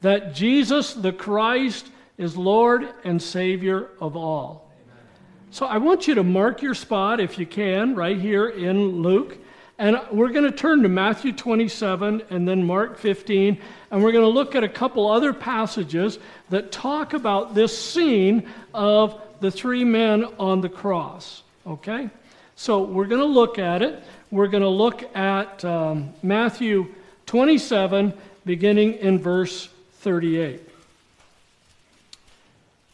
that 0.00 0.34
Jesus 0.34 0.94
the 0.94 1.12
Christ 1.12 1.88
is 2.18 2.36
Lord 2.36 2.88
and 3.04 3.20
Savior 3.22 3.90
of 4.00 4.16
all. 4.16 4.70
So 5.50 5.66
I 5.66 5.78
want 5.78 6.08
you 6.08 6.14
to 6.14 6.22
mark 6.22 6.62
your 6.62 6.74
spot, 6.74 7.20
if 7.20 7.38
you 7.38 7.46
can, 7.46 7.94
right 7.94 8.18
here 8.18 8.48
in 8.48 9.02
Luke. 9.02 9.38
And 9.82 10.00
we're 10.12 10.28
going 10.28 10.44
to 10.44 10.56
turn 10.56 10.84
to 10.84 10.88
Matthew 10.88 11.32
27 11.32 12.22
and 12.30 12.46
then 12.46 12.64
Mark 12.64 12.98
15, 12.98 13.58
and 13.90 14.00
we're 14.00 14.12
going 14.12 14.22
to 14.22 14.30
look 14.30 14.54
at 14.54 14.62
a 14.62 14.68
couple 14.68 15.10
other 15.10 15.32
passages 15.32 16.20
that 16.50 16.70
talk 16.70 17.14
about 17.14 17.56
this 17.56 17.76
scene 17.76 18.48
of 18.72 19.20
the 19.40 19.50
three 19.50 19.82
men 19.82 20.24
on 20.38 20.60
the 20.60 20.68
cross. 20.68 21.42
Okay? 21.66 22.08
So 22.54 22.84
we're 22.84 23.08
going 23.08 23.22
to 23.22 23.26
look 23.26 23.58
at 23.58 23.82
it. 23.82 24.00
We're 24.30 24.46
going 24.46 24.62
to 24.62 24.68
look 24.68 25.02
at 25.16 25.64
um, 25.64 26.12
Matthew 26.22 26.94
27, 27.26 28.14
beginning 28.46 28.94
in 28.98 29.18
verse 29.18 29.68
38. 29.94 30.60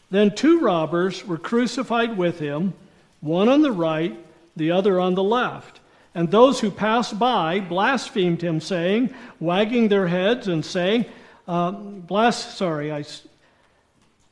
Then 0.09 0.33
two 0.33 0.59
robbers 0.59 1.23
were 1.23 1.37
crucified 1.37 2.17
with 2.17 2.39
him, 2.39 2.73
one 3.21 3.47
on 3.47 3.61
the 3.61 3.71
right, 3.71 4.17
the 4.55 4.71
other 4.71 4.99
on 4.99 5.13
the 5.13 5.21
left. 5.21 5.79
And 6.15 6.31
those 6.31 6.59
who 6.59 6.71
passed 6.71 7.19
by 7.19 7.59
blasphemed 7.59 8.41
him, 8.41 8.59
saying, 8.59 9.13
wagging 9.39 9.87
their 9.89 10.07
heads 10.07 10.47
and 10.47 10.65
saying, 10.65 11.05
uh, 11.47 11.71
blas- 11.71 12.55
sorry, 12.55 12.91
I, 12.91 12.99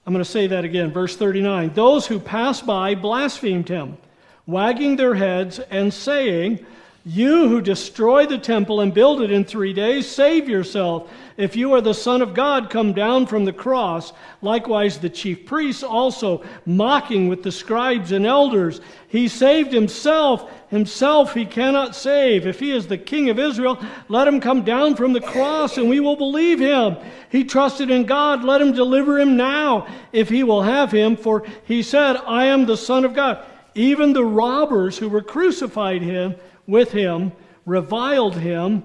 I'm 0.05 0.13
going 0.13 0.23
to 0.23 0.25
say 0.25 0.47
that 0.47 0.65
again, 0.65 0.91
verse 0.91 1.15
39. 1.15 1.73
Those 1.73 2.07
who 2.07 2.19
passed 2.19 2.65
by 2.65 2.95
blasphemed 2.95 3.69
him, 3.69 3.97
wagging 4.45 4.95
their 4.95 5.15
heads 5.15 5.59
and 5.59 5.93
saying, 5.93 6.65
You 7.09 7.47
who 7.47 7.61
destroy 7.61 8.25
the 8.25 8.37
temple 8.37 8.81
and 8.81 8.93
build 8.93 9.21
it 9.21 9.31
in 9.31 9.45
three 9.45 9.71
days, 9.71 10.05
save 10.05 10.49
yourself. 10.49 11.09
If 11.37 11.55
you 11.55 11.71
are 11.73 11.79
the 11.79 11.93
Son 11.93 12.21
of 12.21 12.33
God, 12.33 12.69
come 12.69 12.91
down 12.91 13.27
from 13.27 13.45
the 13.45 13.53
cross. 13.53 14.11
Likewise, 14.41 14.97
the 14.97 15.09
chief 15.09 15.45
priests 15.45 15.83
also, 15.83 16.43
mocking 16.65 17.29
with 17.29 17.43
the 17.43 17.51
scribes 17.51 18.11
and 18.11 18.25
elders. 18.25 18.81
He 19.07 19.29
saved 19.29 19.71
himself. 19.71 20.51
Himself 20.69 21.33
he 21.33 21.45
cannot 21.45 21.95
save. 21.95 22.45
If 22.45 22.59
he 22.59 22.73
is 22.73 22.87
the 22.87 22.97
King 22.97 23.29
of 23.29 23.39
Israel, 23.39 23.79
let 24.09 24.27
him 24.27 24.41
come 24.41 24.63
down 24.63 24.97
from 24.97 25.13
the 25.13 25.21
cross 25.21 25.77
and 25.77 25.89
we 25.89 26.01
will 26.01 26.17
believe 26.17 26.59
him. 26.59 26.97
He 27.31 27.45
trusted 27.45 27.89
in 27.89 28.05
God. 28.05 28.43
Let 28.43 28.61
him 28.61 28.73
deliver 28.73 29.17
him 29.17 29.37
now 29.37 29.87
if 30.11 30.27
he 30.27 30.43
will 30.43 30.63
have 30.63 30.91
him. 30.91 31.15
For 31.15 31.45
he 31.63 31.83
said, 31.83 32.17
I 32.17 32.47
am 32.47 32.65
the 32.65 32.75
Son 32.75 33.05
of 33.05 33.13
God. 33.13 33.45
Even 33.75 34.11
the 34.11 34.25
robbers 34.25 34.97
who 34.97 35.07
were 35.07 35.21
crucified 35.21 36.01
him 36.01 36.35
with 36.67 36.91
him 36.91 37.31
reviled 37.65 38.35
him 38.35 38.83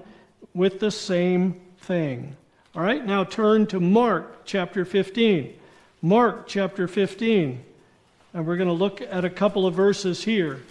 with 0.53 0.79
the 0.79 0.91
same 0.91 1.61
thing. 1.79 2.35
All 2.75 2.81
right, 2.81 3.05
now 3.05 3.23
turn 3.23 3.67
to 3.67 3.79
Mark 3.79 4.45
chapter 4.45 4.85
15. 4.85 5.53
Mark 6.01 6.47
chapter 6.47 6.87
15. 6.87 7.63
And 8.33 8.47
we're 8.47 8.57
going 8.57 8.67
to 8.67 8.73
look 8.73 9.01
at 9.01 9.25
a 9.25 9.29
couple 9.29 9.67
of 9.67 9.75
verses 9.75 10.23
here. 10.23 10.61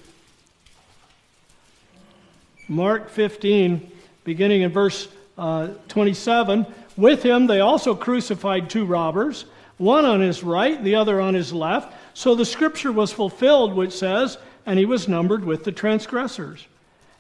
Mark 2.69 3.09
15, 3.11 3.91
beginning 4.25 4.63
in 4.63 4.73
verse 4.73 5.09
uh, 5.39 5.69
27. 5.89 6.67
With 6.97 7.23
him 7.23 7.47
they 7.47 7.61
also 7.61 7.95
crucified 7.95 8.69
two 8.69 8.85
robbers, 8.85 9.45
one 9.79 10.05
on 10.05 10.21
his 10.21 10.43
right, 10.43 10.83
the 10.83 10.97
other 10.97 11.21
on 11.21 11.35
his 11.35 11.53
left. 11.53 11.95
So 12.15 12.35
the 12.35 12.45
scripture 12.45 12.93
was 12.93 13.13
fulfilled, 13.13 13.75
which 13.75 13.93
says, 13.93 14.39
And 14.67 14.79
he 14.79 14.87
was 14.87 15.09
numbered 15.09 15.45
with 15.45 15.65
the 15.65 15.73
transgressors. 15.73 16.67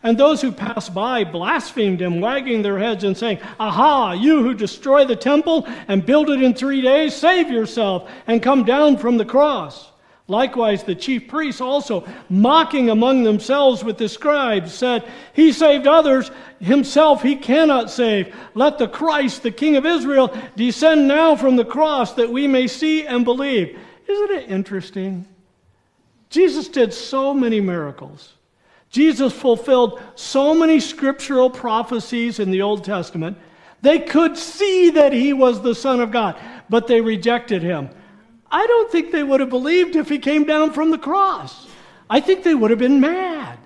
And 0.02 0.18
those 0.18 0.40
who 0.42 0.50
passed 0.50 0.92
by 0.92 1.22
blasphemed 1.22 2.02
him, 2.02 2.20
wagging 2.20 2.62
their 2.62 2.78
heads 2.78 3.04
and 3.04 3.16
saying, 3.16 3.38
Aha, 3.60 4.12
you 4.12 4.42
who 4.42 4.52
destroy 4.52 5.04
the 5.04 5.14
temple 5.14 5.66
and 5.86 6.04
build 6.04 6.28
it 6.28 6.42
in 6.42 6.54
three 6.54 6.82
days, 6.82 7.14
save 7.14 7.50
yourself 7.50 8.10
and 8.26 8.42
come 8.42 8.64
down 8.64 8.96
from 8.96 9.16
the 9.16 9.24
cross. 9.24 9.92
Likewise, 10.28 10.82
the 10.82 10.94
chief 10.94 11.28
priests 11.28 11.60
also, 11.60 12.06
mocking 12.28 12.90
among 12.90 13.22
themselves 13.22 13.84
with 13.84 13.98
the 13.98 14.08
scribes, 14.08 14.72
said, 14.72 15.04
He 15.34 15.52
saved 15.52 15.86
others, 15.86 16.30
himself 16.58 17.22
he 17.22 17.36
cannot 17.36 17.90
save. 17.90 18.34
Let 18.54 18.78
the 18.78 18.88
Christ, 18.88 19.42
the 19.42 19.50
King 19.50 19.76
of 19.76 19.84
Israel, 19.84 20.34
descend 20.56 21.06
now 21.06 21.36
from 21.36 21.56
the 21.56 21.64
cross 21.64 22.14
that 22.14 22.30
we 22.30 22.46
may 22.46 22.66
see 22.66 23.04
and 23.06 23.24
believe. 23.24 23.78
Isn't 24.08 24.30
it 24.30 24.48
interesting? 24.48 25.26
Jesus 26.30 26.68
did 26.68 26.94
so 26.94 27.34
many 27.34 27.60
miracles. 27.60 28.32
Jesus 28.92 29.32
fulfilled 29.32 30.00
so 30.14 30.54
many 30.54 30.78
scriptural 30.78 31.50
prophecies 31.50 32.38
in 32.38 32.50
the 32.50 32.62
Old 32.62 32.84
Testament. 32.84 33.36
They 33.80 33.98
could 33.98 34.38
see 34.38 34.90
that 34.90 35.12
he 35.12 35.32
was 35.32 35.60
the 35.60 35.74
Son 35.74 36.00
of 36.00 36.12
God, 36.12 36.38
but 36.68 36.86
they 36.86 37.00
rejected 37.00 37.62
him. 37.62 37.90
I 38.50 38.64
don't 38.66 38.92
think 38.92 39.10
they 39.10 39.24
would 39.24 39.40
have 39.40 39.48
believed 39.48 39.96
if 39.96 40.08
he 40.08 40.18
came 40.18 40.44
down 40.44 40.72
from 40.72 40.90
the 40.90 40.98
cross. 40.98 41.66
I 42.08 42.20
think 42.20 42.44
they 42.44 42.54
would 42.54 42.70
have 42.70 42.78
been 42.78 43.00
mad. 43.00 43.58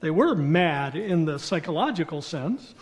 They 0.00 0.10
were 0.10 0.34
mad 0.34 0.96
in 0.96 1.24
the 1.24 1.38
psychological 1.38 2.20
sense. 2.20 2.74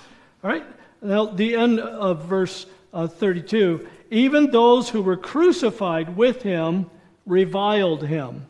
All 0.42 0.50
right? 0.50 0.64
Now, 1.00 1.26
the 1.26 1.54
end 1.54 1.78
of 1.78 2.25
verse 2.25 2.66
uh, 2.92 3.06
32 3.06 3.87
even 4.11 4.50
those 4.50 4.88
who 4.88 5.02
were 5.02 5.16
crucified 5.16 6.16
with 6.16 6.42
him 6.42 6.88
reviled 7.26 8.04
him. 8.04 8.46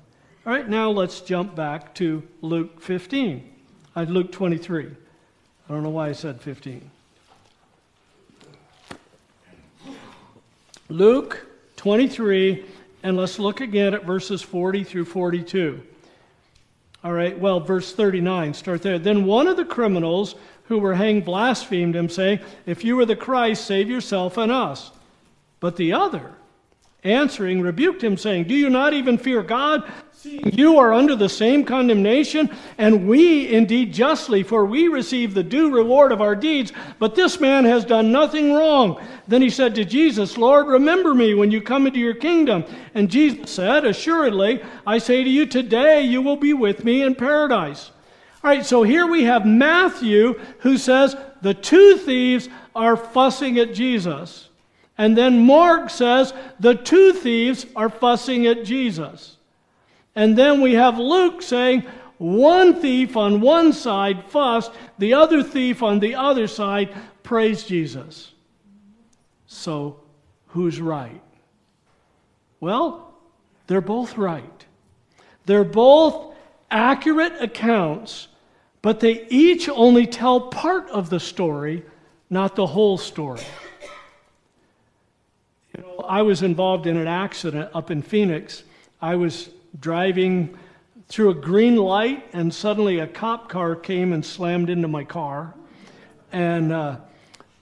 All 0.46 0.52
right, 0.52 0.68
now 0.68 0.90
let's 0.90 1.22
jump 1.22 1.54
back 1.54 1.94
to 1.94 2.22
Luke 2.42 2.78
15. 2.82 3.50
Uh, 3.96 4.02
Luke 4.02 4.30
23. 4.30 4.88
I 4.88 5.72
don't 5.72 5.82
know 5.82 5.88
why 5.88 6.10
I 6.10 6.12
said 6.12 6.38
15. 6.42 6.90
Luke 10.90 11.46
23, 11.76 12.62
and 13.02 13.16
let's 13.16 13.38
look 13.38 13.62
again 13.62 13.94
at 13.94 14.04
verses 14.04 14.42
40 14.42 14.84
through 14.84 15.06
42. 15.06 15.82
All 17.02 17.12
right, 17.12 17.38
well, 17.38 17.60
verse 17.60 17.94
39, 17.94 18.52
start 18.52 18.82
there. 18.82 18.98
Then 18.98 19.24
one 19.24 19.46
of 19.46 19.56
the 19.56 19.64
criminals 19.64 20.34
who 20.64 20.78
were 20.78 20.94
hanged 20.94 21.24
blasphemed 21.24 21.96
him, 21.96 22.10
saying, 22.10 22.40
If 22.66 22.84
you 22.84 23.00
are 23.00 23.06
the 23.06 23.16
Christ, 23.16 23.64
save 23.64 23.88
yourself 23.88 24.36
and 24.36 24.52
us. 24.52 24.90
But 25.60 25.76
the 25.76 25.94
other, 25.94 26.34
answering, 27.02 27.60
rebuked 27.60 28.02
him, 28.04 28.16
saying, 28.16 28.44
Do 28.44 28.54
you 28.54 28.68
not 28.68 28.92
even 28.92 29.18
fear 29.18 29.42
God, 29.42 29.90
you 30.24 30.78
are 30.78 30.92
under 30.92 31.14
the 31.16 31.28
same 31.28 31.64
condemnation, 31.64 32.50
and 32.78 33.06
we 33.06 33.52
indeed 33.52 33.92
justly, 33.92 34.42
for 34.42 34.64
we 34.64 34.88
receive 34.88 35.34
the 35.34 35.42
due 35.42 35.70
reward 35.70 36.12
of 36.12 36.20
our 36.20 36.34
deeds, 36.34 36.72
but 36.98 37.14
this 37.14 37.40
man 37.40 37.64
has 37.64 37.84
done 37.84 38.12
nothing 38.12 38.52
wrong. 38.52 39.00
Then 39.28 39.42
he 39.42 39.50
said 39.50 39.74
to 39.74 39.84
Jesus, 39.84 40.38
Lord, 40.38 40.66
remember 40.66 41.14
me 41.14 41.34
when 41.34 41.50
you 41.50 41.60
come 41.60 41.86
into 41.86 41.98
your 41.98 42.14
kingdom. 42.14 42.64
And 42.94 43.10
Jesus 43.10 43.50
said, 43.50 43.84
Assuredly, 43.84 44.62
I 44.86 44.98
say 44.98 45.24
to 45.24 45.30
you, 45.30 45.46
today 45.46 46.02
you 46.02 46.22
will 46.22 46.36
be 46.36 46.52
with 46.52 46.84
me 46.84 47.02
in 47.02 47.14
paradise. 47.14 47.90
All 48.42 48.50
right, 48.50 48.64
so 48.64 48.82
here 48.82 49.06
we 49.06 49.24
have 49.24 49.46
Matthew 49.46 50.38
who 50.58 50.76
says 50.76 51.16
the 51.40 51.54
two 51.54 51.96
thieves 51.96 52.48
are 52.74 52.96
fussing 52.96 53.58
at 53.58 53.74
Jesus. 53.74 54.48
And 54.96 55.16
then 55.16 55.44
Mark 55.44 55.90
says 55.90 56.34
the 56.60 56.74
two 56.74 57.12
thieves 57.14 57.66
are 57.74 57.88
fussing 57.88 58.46
at 58.46 58.64
Jesus. 58.64 59.38
And 60.16 60.36
then 60.38 60.60
we 60.60 60.74
have 60.74 60.98
Luke 60.98 61.42
saying, 61.42 61.84
one 62.18 62.80
thief 62.80 63.16
on 63.16 63.40
one 63.40 63.72
side 63.72 64.24
fussed, 64.28 64.72
the 64.98 65.14
other 65.14 65.42
thief 65.42 65.82
on 65.82 65.98
the 65.98 66.14
other 66.14 66.46
side 66.46 66.94
praised 67.22 67.68
Jesus. 67.68 68.32
So, 69.46 70.00
who's 70.48 70.80
right? 70.80 71.20
Well, 72.60 73.14
they're 73.66 73.80
both 73.80 74.16
right. 74.16 74.64
They're 75.46 75.64
both 75.64 76.34
accurate 76.70 77.42
accounts, 77.42 78.28
but 78.82 79.00
they 79.00 79.26
each 79.28 79.68
only 79.68 80.06
tell 80.06 80.40
part 80.40 80.88
of 80.90 81.10
the 81.10 81.20
story, 81.20 81.84
not 82.30 82.56
the 82.56 82.66
whole 82.66 82.96
story. 82.96 83.42
You 85.76 85.82
know, 85.82 86.04
I 86.08 86.22
was 86.22 86.42
involved 86.42 86.86
in 86.86 86.96
an 86.96 87.08
accident 87.08 87.70
up 87.74 87.90
in 87.90 88.00
Phoenix. 88.00 88.62
I 89.02 89.16
was 89.16 89.50
driving 89.80 90.56
through 91.08 91.30
a 91.30 91.34
green 91.34 91.76
light, 91.76 92.26
and 92.32 92.52
suddenly 92.52 92.98
a 92.98 93.06
cop 93.06 93.48
car 93.48 93.76
came 93.76 94.12
and 94.12 94.24
slammed 94.24 94.70
into 94.70 94.88
my 94.88 95.04
car. 95.04 95.54
And 96.32 96.72
uh, 96.72 96.96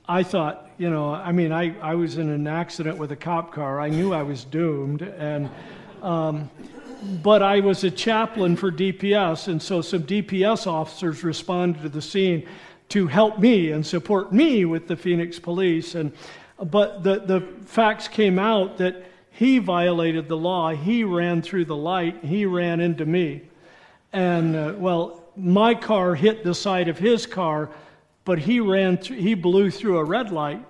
I 0.09 0.23
thought, 0.23 0.71
you 0.79 0.91
know, 0.91 1.13
I 1.13 1.33
mean, 1.33 1.53
I, 1.53 1.79
I 1.81 1.95
was 1.95 2.19
in 2.19 2.29
an 2.29 2.47
accident 2.47 2.99
with 2.99 3.13
a 3.13 3.17
cop 3.17 3.53
car. 3.53 3.81
I 3.81 3.89
knew 3.89 4.13
I 4.13 4.23
was 4.23 4.45
doomed. 4.45 5.03
And, 5.03 5.51
um, 6.03 6.51
but 7.23 7.43
I 7.43 7.61
was 7.61 7.85
a 7.85 7.91
chaplain 7.91 8.57
for 8.57 8.71
DPS, 8.71 9.49
and 9.49 9.61
so 9.61 9.81
some 9.81 10.05
DPS 10.05 10.67
officers 10.67 11.25
responded 11.25 11.83
to 11.83 11.89
the 11.89 12.03
scene 12.03 12.47
to 12.91 13.07
help 13.07 13.39
me 13.39 13.73
and 13.73 13.85
support 13.85 14.33
me 14.33 14.65
with 14.65 14.87
the 14.87 14.97
Phoenix 14.97 15.39
police. 15.39 15.95
And, 15.95 16.13
but 16.63 17.03
the, 17.03 17.21
the 17.21 17.41
facts 17.65 18.07
came 18.07 18.39
out 18.39 18.79
that 18.79 19.05
he 19.33 19.59
violated 19.59 20.29
the 20.29 20.37
law. 20.37 20.71
He 20.71 21.05
ran 21.05 21.43
through 21.43 21.65
the 21.65 21.77
light. 21.77 22.23
He 22.23 22.45
ran 22.47 22.81
into 22.81 23.07
me. 23.07 23.43
And, 24.13 24.55
uh, 24.55 24.75
well, 24.77 25.23
my 25.37 25.75
car 25.75 26.15
hit 26.15 26.45
the 26.45 26.55
side 26.55 26.89
of 26.89 26.99
his 26.99 27.27
car, 27.27 27.71
but 28.25 28.39
he 28.39 28.61
ran 28.61 28.99
through, 28.99 29.17
he 29.17 29.35
blew 29.35 29.71
through 29.71 29.99
a 29.99 30.05
red 30.05 30.31
light. 30.31 30.63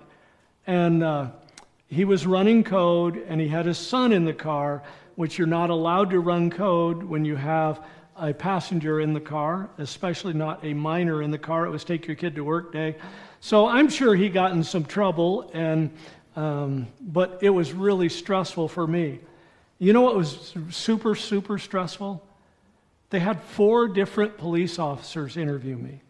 And 0.65 1.03
uh, 1.03 1.31
he 1.87 2.05
was 2.05 2.25
running 2.25 2.63
code, 2.63 3.17
and 3.27 3.41
he 3.41 3.49
had 3.49 3.65
his 3.65 3.77
son 3.77 4.13
in 4.13 4.23
the 4.23 4.33
car, 4.33 4.81
which 5.15 5.37
you're 5.37 5.45
not 5.45 5.69
allowed 5.69 6.09
to 6.11 6.19
run 6.21 6.49
code 6.49 7.03
when 7.03 7.25
you 7.25 7.35
have 7.35 7.85
a 8.15 8.33
passenger 8.33 9.01
in 9.01 9.13
the 9.13 9.19
car, 9.19 9.69
especially 9.77 10.33
not 10.33 10.63
a 10.63 10.73
minor 10.73 11.21
in 11.21 11.31
the 11.31 11.37
car. 11.37 11.65
It 11.65 11.69
was 11.69 11.83
take 11.83 12.07
your 12.07 12.15
kid 12.15 12.35
to 12.35 12.43
work 12.45 12.71
day. 12.71 12.95
So 13.41 13.67
I'm 13.67 13.89
sure 13.89 14.15
he 14.15 14.29
got 14.29 14.53
in 14.53 14.63
some 14.63 14.85
trouble, 14.85 15.51
and 15.53 15.91
um, 16.35 16.87
but 17.01 17.39
it 17.41 17.49
was 17.49 17.73
really 17.73 18.09
stressful 18.09 18.67
for 18.67 18.87
me. 18.87 19.19
You 19.79 19.93
know 19.93 20.01
what 20.01 20.15
was 20.15 20.53
super, 20.69 21.15
super 21.15 21.57
stressful? 21.57 22.25
They 23.09 23.19
had 23.19 23.41
four 23.43 23.87
different 23.87 24.37
police 24.37 24.79
officers 24.79 25.37
interview 25.37 25.75
me. 25.75 26.01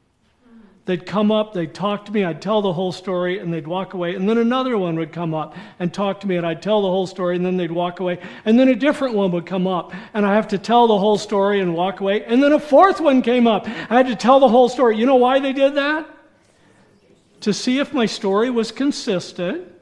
They'd 0.86 1.05
come 1.05 1.31
up, 1.31 1.53
they'd 1.53 1.73
talk 1.73 2.05
to 2.05 2.12
me, 2.12 2.25
I'd 2.25 2.41
tell 2.41 2.62
the 2.62 2.73
whole 2.73 2.91
story, 2.91 3.39
and 3.39 3.53
they'd 3.53 3.67
walk 3.67 3.93
away. 3.93 4.15
And 4.15 4.27
then 4.27 4.38
another 4.38 4.77
one 4.77 4.97
would 4.97 5.13
come 5.13 5.33
up 5.33 5.55
and 5.79 5.93
talk 5.93 6.19
to 6.21 6.27
me, 6.27 6.36
and 6.36 6.45
I'd 6.45 6.62
tell 6.62 6.81
the 6.81 6.89
whole 6.89 7.07
story, 7.07 7.38
and 7.38 7.45
then 7.45 7.55
they'd 7.55 7.71
walk 7.71 8.01
away. 8.01 8.19
And 8.43 8.59
then 8.59 8.67
a 8.67 8.75
different 8.75 9.15
one 9.15 9.31
would 9.31 9.45
come 9.45 9.65
up, 9.65 9.93
and 10.13 10.25
I 10.25 10.36
have 10.36 10.49
to 10.49 10.57
tell 10.57 10.88
the 10.88 10.99
whole 10.99 11.17
story 11.17 11.62
and 11.62 11.73
walk 11.73 12.01
away. 12.01 12.25
And 12.25 12.43
then 12.43 12.51
a 12.51 12.59
fourth 12.59 12.99
one 12.99 13.21
came 13.21 13.47
up. 13.47 13.65
I 13.65 13.95
had 13.95 14.07
to 14.07 14.15
tell 14.15 14.41
the 14.41 14.49
whole 14.49 14.67
story. 14.67 14.97
You 14.97 15.05
know 15.05 15.15
why 15.15 15.39
they 15.39 15.53
did 15.53 15.75
that? 15.75 16.09
To 17.41 17.53
see 17.53 17.79
if 17.79 17.93
my 17.93 18.05
story 18.05 18.49
was 18.49 18.73
consistent 18.73 19.72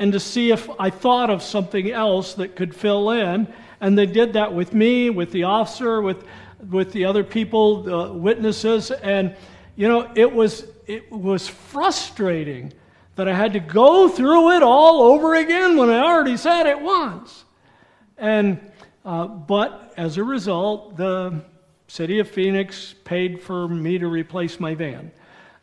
and 0.00 0.12
to 0.14 0.18
see 0.18 0.50
if 0.50 0.68
I 0.80 0.88
thought 0.88 1.28
of 1.28 1.42
something 1.42 1.90
else 1.90 2.32
that 2.34 2.56
could 2.56 2.74
fill 2.74 3.10
in. 3.10 3.46
And 3.82 3.96
they 3.96 4.06
did 4.06 4.32
that 4.32 4.54
with 4.54 4.72
me, 4.72 5.10
with 5.10 5.30
the 5.30 5.44
officer, 5.44 6.00
with, 6.00 6.24
with 6.70 6.90
the 6.92 7.04
other 7.04 7.22
people, 7.22 7.82
the 7.82 8.10
witnesses. 8.10 8.90
And, 8.90 9.36
you 9.76 9.88
know, 9.88 10.10
it 10.14 10.32
was, 10.32 10.64
it 10.86 11.12
was 11.12 11.46
frustrating 11.46 12.72
that 13.16 13.28
I 13.28 13.34
had 13.34 13.52
to 13.52 13.60
go 13.60 14.08
through 14.08 14.52
it 14.56 14.62
all 14.62 15.02
over 15.02 15.34
again 15.34 15.76
when 15.76 15.90
I 15.90 15.98
already 15.98 16.38
said 16.38 16.64
it 16.64 16.80
once. 16.80 17.44
And, 18.16 18.58
uh, 19.04 19.26
but 19.26 19.92
as 19.98 20.16
a 20.16 20.24
result, 20.24 20.96
the 20.96 21.42
city 21.88 22.20
of 22.20 22.30
Phoenix 22.30 22.94
paid 23.04 23.42
for 23.42 23.68
me 23.68 23.98
to 23.98 24.06
replace 24.06 24.58
my 24.58 24.74
van, 24.74 25.12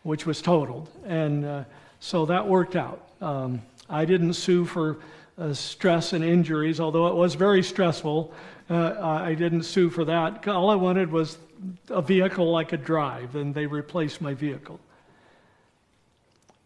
which 0.03 0.27
was 0.27 0.43
totaled. 0.43 0.89
And 1.07 1.43
uh, 1.43 1.63
so 1.99 2.27
that 2.27 2.47
worked 2.47 2.75
out. 2.75 3.09
Um, 3.19 3.63
I 3.89 4.05
didn't 4.05 4.33
sue 4.33 4.65
for 4.65 4.97
uh, 5.37 5.53
stress 5.53 6.13
and 6.13 6.23
injuries, 6.23 6.79
although 6.79 7.07
it 7.07 7.15
was 7.15 7.35
very 7.35 7.63
stressful. 7.63 8.33
Uh, 8.69 8.95
I 8.99 9.33
didn't 9.33 9.63
sue 9.63 9.89
for 9.89 10.03
that. 10.05 10.47
All 10.47 10.69
I 10.69 10.75
wanted 10.75 11.11
was 11.11 11.37
a 11.89 12.01
vehicle 12.01 12.55
I 12.55 12.63
could 12.63 12.83
drive, 12.83 13.35
and 13.35 13.53
they 13.53 13.65
replaced 13.65 14.21
my 14.21 14.33
vehicle. 14.33 14.79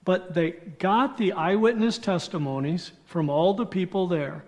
But 0.04 0.34
they 0.34 0.52
got 0.52 1.18
the 1.18 1.34
eyewitness 1.34 1.98
testimonies 1.98 2.92
from 3.06 3.30
all 3.30 3.54
the 3.54 3.66
people 3.66 4.08
there. 4.08 4.44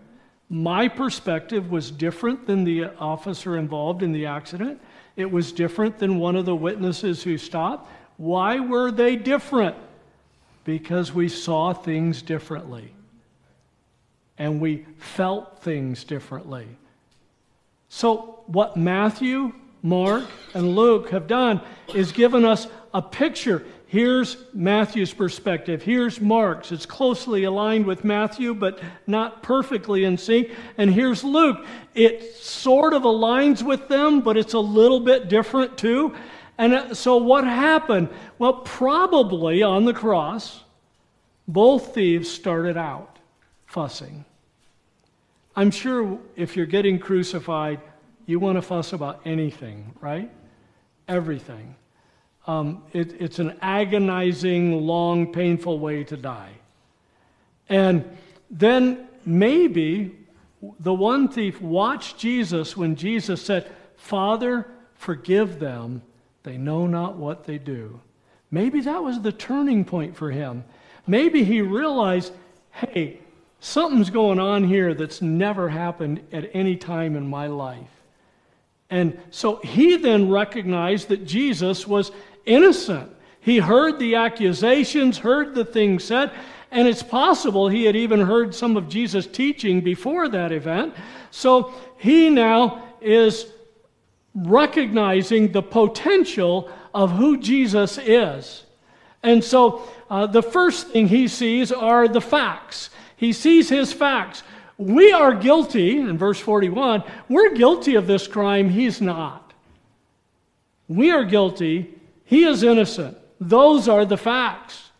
My 0.49 0.87
perspective 0.87 1.69
was 1.69 1.91
different 1.91 2.47
than 2.47 2.63
the 2.63 2.85
officer 2.97 3.57
involved 3.57 4.03
in 4.03 4.11
the 4.11 4.25
accident. 4.25 4.81
It 5.15 5.29
was 5.29 5.51
different 5.51 5.99
than 5.99 6.17
one 6.17 6.35
of 6.35 6.45
the 6.45 6.55
witnesses 6.55 7.23
who 7.23 7.37
stopped. 7.37 7.89
Why 8.17 8.59
were 8.59 8.91
they 8.91 9.15
different? 9.15 9.75
Because 10.63 11.13
we 11.13 11.29
saw 11.29 11.73
things 11.73 12.21
differently 12.21 12.93
and 14.37 14.59
we 14.59 14.85
felt 14.97 15.59
things 15.61 16.03
differently. 16.03 16.67
So, 17.89 18.39
what 18.47 18.75
Matthew, 18.75 19.53
Mark, 19.83 20.25
and 20.53 20.75
Luke 20.75 21.11
have 21.11 21.27
done 21.27 21.61
is 21.93 22.11
given 22.11 22.43
us 22.43 22.67
a 22.93 23.01
picture. 23.01 23.63
Here's 23.85 24.37
Matthew's 24.53 25.13
perspective. 25.13 25.83
Here's 25.83 26.19
Mark's. 26.19 26.71
It's 26.71 26.87
closely 26.87 27.43
aligned 27.43 27.85
with 27.85 28.03
Matthew, 28.03 28.55
but 28.55 28.79
not 29.05 29.43
perfectly 29.43 30.03
in 30.03 30.17
sync. 30.17 30.49
And 30.79 30.91
here's 30.91 31.23
Luke. 31.23 31.63
It 31.93 32.35
sort 32.35 32.93
of 32.93 33.03
aligns 33.03 33.61
with 33.61 33.87
them, 33.89 34.21
but 34.21 34.35
it's 34.35 34.55
a 34.55 34.59
little 34.59 34.99
bit 34.99 35.29
different 35.29 35.77
too. 35.77 36.15
And 36.57 36.73
uh, 36.73 36.93
so, 36.93 37.17
what 37.17 37.45
happened? 37.45 38.09
Well, 38.37 38.53
probably 38.53 39.63
on 39.63 39.85
the 39.85 39.93
cross, 39.93 40.63
both 41.47 41.93
thieves 41.93 42.29
started 42.29 42.77
out 42.77 43.19
fussing. 43.65 44.25
I'm 45.55 45.71
sure 45.71 46.19
if 46.35 46.55
you're 46.55 46.65
getting 46.65 46.99
crucified, 46.99 47.79
you 48.25 48.39
want 48.39 48.57
to 48.57 48.61
fuss 48.61 48.93
about 48.93 49.21
anything, 49.25 49.93
right? 49.99 50.31
Everything. 51.07 51.75
Um, 52.47 52.83
it, 52.91 53.21
it's 53.21 53.39
an 53.39 53.57
agonizing, 53.61 54.85
long, 54.85 55.31
painful 55.31 55.79
way 55.79 56.03
to 56.05 56.17
die. 56.17 56.51
And 57.69 58.17
then 58.49 59.07
maybe 59.25 60.15
the 60.79 60.93
one 60.93 61.27
thief 61.27 61.61
watched 61.61 62.17
Jesus 62.17 62.75
when 62.75 62.95
Jesus 62.95 63.41
said, 63.41 63.69
Father, 63.95 64.67
forgive 64.95 65.59
them. 65.59 66.01
They 66.43 66.57
know 66.57 66.87
not 66.87 67.15
what 67.15 67.45
they 67.45 67.57
do. 67.57 67.99
Maybe 68.51 68.81
that 68.81 69.03
was 69.03 69.21
the 69.21 69.31
turning 69.31 69.83
point 69.85 70.15
for 70.15 70.29
him. 70.29 70.63
Maybe 71.07 71.43
he 71.43 71.61
realized, 71.61 72.33
hey, 72.71 73.19
something's 73.59 74.09
going 74.09 74.39
on 74.39 74.63
here 74.63 74.93
that's 74.93 75.21
never 75.21 75.69
happened 75.69 76.21
at 76.31 76.51
any 76.53 76.75
time 76.75 77.15
in 77.15 77.27
my 77.27 77.47
life. 77.47 77.89
And 78.89 79.19
so 79.31 79.55
he 79.57 79.95
then 79.95 80.29
recognized 80.29 81.07
that 81.07 81.25
Jesus 81.25 81.87
was 81.87 82.11
innocent. 82.45 83.11
He 83.39 83.57
heard 83.57 83.97
the 83.97 84.15
accusations, 84.15 85.17
heard 85.17 85.55
the 85.55 85.65
things 85.65 86.03
said, 86.03 86.31
And 86.71 86.87
it's 86.87 87.01
possible 87.01 87.67
he 87.69 87.85
had 87.85 87.95
even 87.95 88.21
heard 88.21 88.53
some 88.53 88.77
of 88.77 88.87
Jesus' 88.87 89.25
teaching 89.25 89.81
before 89.81 90.29
that 90.29 90.51
event. 90.51 90.93
So 91.31 91.73
he 91.97 92.29
now 92.29 92.83
is 93.01 93.47
recognizing 94.35 95.51
the 95.51 95.61
potential 95.61 96.69
of 96.93 97.11
who 97.11 97.37
Jesus 97.37 97.97
is. 97.97 98.63
And 99.21 99.43
so 99.43 99.87
uh, 100.09 100.27
the 100.27 100.43
first 100.43 100.89
thing 100.89 101.07
he 101.07 101.27
sees 101.27 101.71
are 101.71 102.07
the 102.07 102.21
facts. 102.21 102.89
He 103.15 103.31
sees 103.31 103.69
his 103.69 103.93
facts. 103.93 104.43
We 104.77 105.11
are 105.11 105.33
guilty, 105.33 105.97
in 105.97 106.17
verse 106.17 106.39
41, 106.39 107.03
we're 107.29 107.53
guilty 107.53 107.95
of 107.95 108.07
this 108.07 108.27
crime, 108.27 108.69
he's 108.69 108.99
not. 108.99 109.53
We 110.87 111.11
are 111.11 111.23
guilty, 111.23 111.93
he 112.25 112.43
is 112.43 112.63
innocent. 112.63 113.17
Those 113.39 113.87
are 113.87 114.05
the 114.05 114.17
facts. 114.17 114.91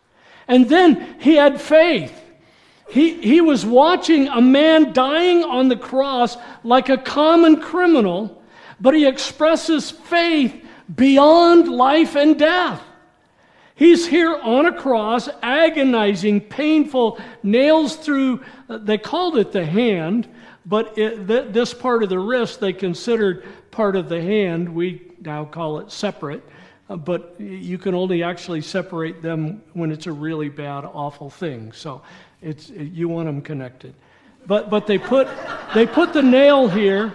And 0.46 0.68
then 0.68 1.16
he 1.20 1.34
had 1.34 1.60
faith. 1.60 2.20
He, 2.88 3.20
he 3.20 3.40
was 3.40 3.66
watching 3.66 4.28
a 4.28 4.40
man 4.40 4.92
dying 4.92 5.42
on 5.42 5.68
the 5.68 5.76
cross 5.76 6.36
like 6.62 6.88
a 6.88 6.98
common 6.98 7.60
criminal, 7.60 8.42
but 8.80 8.94
he 8.94 9.06
expresses 9.06 9.90
faith 9.90 10.64
beyond 10.94 11.68
life 11.68 12.16
and 12.16 12.38
death. 12.38 12.82
He's 13.76 14.06
here 14.06 14.36
on 14.36 14.66
a 14.66 14.72
cross, 14.72 15.28
agonizing, 15.42 16.42
painful, 16.42 17.18
nails 17.42 17.96
through, 17.96 18.44
they 18.68 18.98
called 18.98 19.36
it 19.36 19.50
the 19.50 19.64
hand, 19.66 20.28
but 20.64 20.96
it, 20.96 21.26
th- 21.26 21.52
this 21.52 21.74
part 21.74 22.02
of 22.02 22.08
the 22.08 22.18
wrist 22.18 22.60
they 22.60 22.72
considered 22.72 23.44
part 23.70 23.96
of 23.96 24.08
the 24.08 24.22
hand. 24.22 24.72
We 24.72 25.10
now 25.20 25.44
call 25.44 25.80
it 25.80 25.90
separate, 25.90 26.42
uh, 26.88 26.96
but 26.96 27.34
you 27.40 27.76
can 27.76 27.94
only 27.94 28.22
actually 28.22 28.60
separate 28.60 29.22
them 29.22 29.62
when 29.72 29.90
it's 29.90 30.06
a 30.06 30.12
really 30.12 30.48
bad, 30.48 30.84
awful 30.84 31.28
thing. 31.28 31.72
So 31.72 32.02
it's, 32.40 32.70
you 32.70 33.08
want 33.08 33.26
them 33.26 33.42
connected. 33.42 33.94
But, 34.46 34.70
but 34.70 34.86
they, 34.86 34.98
put, 34.98 35.26
they 35.74 35.86
put 35.86 36.12
the 36.12 36.22
nail 36.22 36.68
here. 36.68 37.12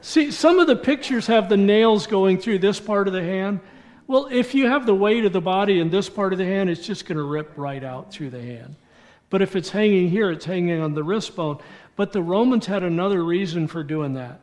See, 0.00 0.30
some 0.30 0.58
of 0.58 0.66
the 0.66 0.76
pictures 0.76 1.26
have 1.26 1.48
the 1.48 1.56
nails 1.56 2.06
going 2.06 2.38
through 2.38 2.60
this 2.60 2.78
part 2.78 3.08
of 3.08 3.14
the 3.14 3.22
hand. 3.22 3.60
Well, 4.06 4.28
if 4.30 4.54
you 4.54 4.68
have 4.68 4.86
the 4.86 4.94
weight 4.94 5.24
of 5.24 5.32
the 5.32 5.40
body 5.40 5.80
in 5.80 5.90
this 5.90 6.08
part 6.08 6.32
of 6.32 6.38
the 6.38 6.46
hand, 6.46 6.70
it's 6.70 6.86
just 6.86 7.06
going 7.06 7.18
to 7.18 7.24
rip 7.24 7.52
right 7.56 7.82
out 7.82 8.10
through 8.12 8.30
the 8.30 8.40
hand. 8.40 8.76
But 9.30 9.42
if 9.42 9.56
it's 9.56 9.70
hanging 9.70 10.08
here, 10.08 10.30
it's 10.30 10.44
hanging 10.44 10.80
on 10.80 10.94
the 10.94 11.04
wrist 11.04 11.36
bone. 11.36 11.58
But 11.96 12.12
the 12.12 12.22
Romans 12.22 12.66
had 12.66 12.82
another 12.82 13.22
reason 13.22 13.66
for 13.66 13.82
doing 13.82 14.14
that. 14.14 14.40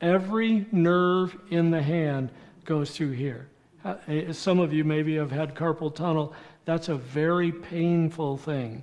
Every 0.00 0.66
nerve 0.72 1.36
in 1.50 1.70
the 1.70 1.82
hand 1.82 2.30
goes 2.64 2.90
through 2.90 3.12
here. 3.12 3.46
Uh, 3.84 3.96
eh, 4.08 4.32
some 4.32 4.58
of 4.58 4.72
you 4.72 4.82
maybe 4.84 5.16
have 5.16 5.30
had 5.30 5.54
carpal 5.54 5.94
tunnel. 5.94 6.34
That's 6.64 6.88
a 6.88 6.96
very 6.96 7.52
painful 7.52 8.38
thing. 8.38 8.82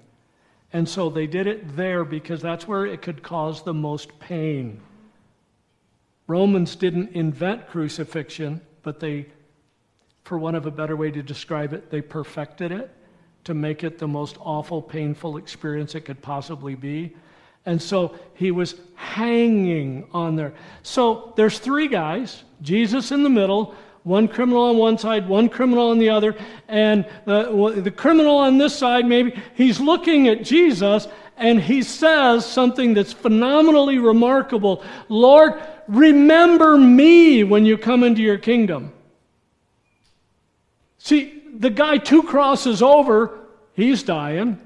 And 0.71 0.87
so 0.87 1.09
they 1.09 1.27
did 1.27 1.47
it 1.47 1.75
there 1.75 2.05
because 2.05 2.41
that's 2.41 2.67
where 2.67 2.85
it 2.85 3.01
could 3.01 3.23
cause 3.23 3.63
the 3.63 3.73
most 3.73 4.17
pain. 4.19 4.79
Romans 6.29 6.75
didn't 6.75 7.11
invent 7.13 7.67
crucifixion, 7.67 8.61
but 8.83 8.99
they 8.99 9.25
for 10.23 10.37
want 10.37 10.55
of 10.55 10.67
a 10.67 10.71
better 10.71 10.95
way 10.95 11.09
to 11.09 11.23
describe 11.23 11.73
it, 11.73 11.89
they 11.89 12.01
perfected 12.01 12.71
it 12.71 12.91
to 13.45 13.55
make 13.55 13.83
it 13.83 13.97
the 13.97 14.07
most 14.07 14.37
awful, 14.39 14.79
painful 14.79 15.37
experience 15.37 15.95
it 15.95 16.01
could 16.01 16.21
possibly 16.21 16.75
be. 16.75 17.15
And 17.65 17.81
so 17.81 18.13
he 18.35 18.51
was 18.51 18.75
hanging 18.93 20.07
on 20.13 20.35
there. 20.35 20.53
So 20.83 21.33
there's 21.35 21.57
three 21.57 21.87
guys 21.87 22.43
Jesus 22.61 23.11
in 23.11 23.23
the 23.23 23.29
middle, 23.29 23.73
one 24.03 24.27
criminal 24.27 24.65
on 24.65 24.77
one 24.77 24.99
side, 24.99 25.27
one 25.27 25.49
criminal 25.49 25.89
on 25.89 25.97
the 25.97 26.09
other, 26.09 26.35
and 26.67 27.07
the, 27.25 27.81
the 27.83 27.89
criminal 27.89 28.37
on 28.37 28.59
this 28.59 28.77
side, 28.77 29.07
maybe, 29.07 29.33
he's 29.55 29.79
looking 29.79 30.27
at 30.27 30.43
Jesus 30.43 31.07
and 31.37 31.59
he 31.59 31.81
says 31.81 32.45
something 32.45 32.93
that's 32.93 33.13
phenomenally 33.13 33.97
remarkable 33.97 34.83
Lord, 35.07 35.59
remember 35.89 36.77
me 36.77 37.43
when 37.43 37.65
you 37.65 37.77
come 37.77 38.03
into 38.03 38.21
your 38.21 38.37
kingdom. 38.37 38.93
See, 40.99 41.41
the 41.53 41.69
guy 41.69 41.97
two 41.97 42.23
crosses 42.23 42.81
over, 42.81 43.39
he's 43.73 44.03
dying. 44.03 44.59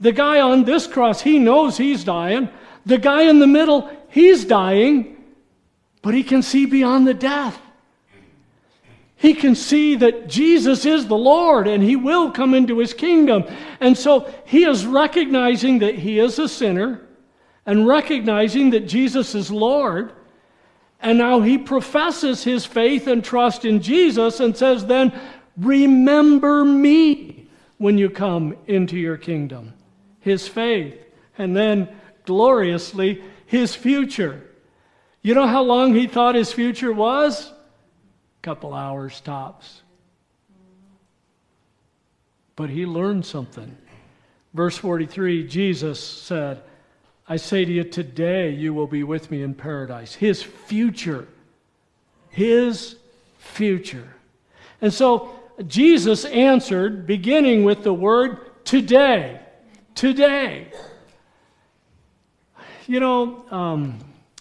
The 0.00 0.12
guy 0.12 0.40
on 0.40 0.64
this 0.64 0.86
cross, 0.86 1.20
he 1.20 1.38
knows 1.38 1.76
he's 1.76 2.02
dying. 2.02 2.48
The 2.84 2.98
guy 2.98 3.22
in 3.22 3.38
the 3.38 3.46
middle, 3.46 3.88
he's 4.08 4.44
dying, 4.44 5.16
but 6.02 6.12
he 6.12 6.24
can 6.24 6.42
see 6.42 6.66
beyond 6.66 7.06
the 7.06 7.14
death. 7.14 7.60
He 9.14 9.34
can 9.34 9.54
see 9.54 9.94
that 9.94 10.26
Jesus 10.28 10.84
is 10.84 11.06
the 11.06 11.16
Lord 11.16 11.68
and 11.68 11.80
he 11.80 11.94
will 11.94 12.32
come 12.32 12.54
into 12.54 12.78
his 12.78 12.92
kingdom. 12.92 13.44
And 13.78 13.96
so 13.96 14.28
he 14.44 14.64
is 14.64 14.84
recognizing 14.84 15.78
that 15.78 15.94
he 15.94 16.18
is 16.18 16.40
a 16.40 16.48
sinner 16.48 17.00
and 17.64 17.86
recognizing 17.86 18.70
that 18.70 18.88
Jesus 18.88 19.36
is 19.36 19.48
Lord. 19.48 20.12
And 21.02 21.18
now 21.18 21.40
he 21.40 21.58
professes 21.58 22.44
his 22.44 22.64
faith 22.64 23.06
and 23.06 23.24
trust 23.24 23.64
in 23.64 23.82
Jesus 23.82 24.40
and 24.40 24.56
says, 24.56 24.86
Then 24.86 25.12
Remember 25.56 26.64
me 26.64 27.46
when 27.78 27.98
you 27.98 28.08
come 28.10 28.56
into 28.66 28.96
your 28.96 29.16
kingdom. 29.16 29.74
His 30.20 30.48
faith. 30.48 30.98
And 31.36 31.56
then, 31.56 31.88
gloriously, 32.24 33.22
his 33.46 33.74
future. 33.74 34.42
You 35.20 35.34
know 35.34 35.46
how 35.46 35.62
long 35.62 35.94
he 35.94 36.06
thought 36.06 36.34
his 36.34 36.52
future 36.52 36.92
was? 36.92 37.50
A 37.50 38.42
couple 38.42 38.74
hours 38.74 39.20
tops. 39.20 39.82
But 42.56 42.70
he 42.70 42.86
learned 42.86 43.26
something. 43.26 43.76
Verse 44.54 44.76
43 44.76 45.46
Jesus 45.46 46.00
said, 46.00 46.62
I 47.28 47.36
say 47.36 47.64
to 47.64 47.72
you, 47.72 47.84
today 47.84 48.50
you 48.50 48.74
will 48.74 48.86
be 48.86 49.04
with 49.04 49.30
me 49.30 49.42
in 49.42 49.54
paradise. 49.54 50.14
His 50.14 50.42
future. 50.42 51.26
His 52.30 52.96
future. 53.38 54.14
And 54.80 54.92
so 54.92 55.34
Jesus 55.66 56.24
answered, 56.24 57.06
beginning 57.06 57.64
with 57.64 57.84
the 57.84 57.94
word 57.94 58.64
today. 58.64 59.40
Today. 59.94 60.68
You 62.86 63.00
know, 63.00 63.44
um, 63.50 63.98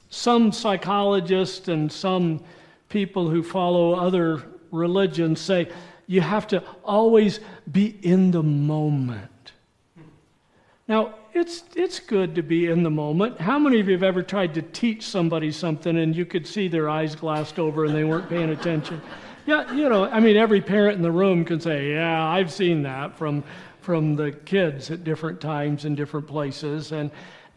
some 0.09 0.51
psychologists 0.51 1.67
and 1.67 1.91
some 1.91 2.43
people 2.89 3.29
who 3.29 3.43
follow 3.43 3.93
other 3.93 4.43
religions 4.71 5.39
say 5.39 5.69
you 6.07 6.21
have 6.21 6.47
to 6.47 6.63
always 6.83 7.39
be 7.71 7.97
in 8.01 8.31
the 8.31 8.43
moment. 8.43 9.53
Now, 10.87 11.15
it's, 11.33 11.63
it's 11.75 11.99
good 11.99 12.35
to 12.35 12.43
be 12.43 12.67
in 12.67 12.83
the 12.83 12.89
moment. 12.89 13.39
How 13.39 13.57
many 13.57 13.79
of 13.79 13.87
you 13.87 13.93
have 13.93 14.03
ever 14.03 14.23
tried 14.23 14.53
to 14.55 14.61
teach 14.61 15.05
somebody 15.05 15.51
something 15.51 15.97
and 15.97 16.15
you 16.15 16.25
could 16.25 16.45
see 16.45 16.67
their 16.67 16.89
eyes 16.89 17.15
glassed 17.15 17.59
over 17.59 17.85
and 17.85 17.95
they 17.95 18.03
weren't 18.03 18.29
paying 18.29 18.49
attention? 18.49 19.01
Yeah, 19.45 19.71
you 19.73 19.89
know, 19.89 20.05
I 20.05 20.19
mean, 20.19 20.37
every 20.37 20.61
parent 20.61 20.97
in 20.97 21.01
the 21.01 21.11
room 21.11 21.43
can 21.45 21.59
say, 21.59 21.93
"Yeah, 21.93 22.27
I've 22.27 22.51
seen 22.51 22.83
that 22.83 23.17
from 23.17 23.43
from 23.79 24.15
the 24.15 24.31
kids 24.31 24.91
at 24.91 25.03
different 25.03 25.41
times 25.41 25.85
in 25.85 25.95
different 25.95 26.27
places," 26.27 26.91
and 26.91 27.09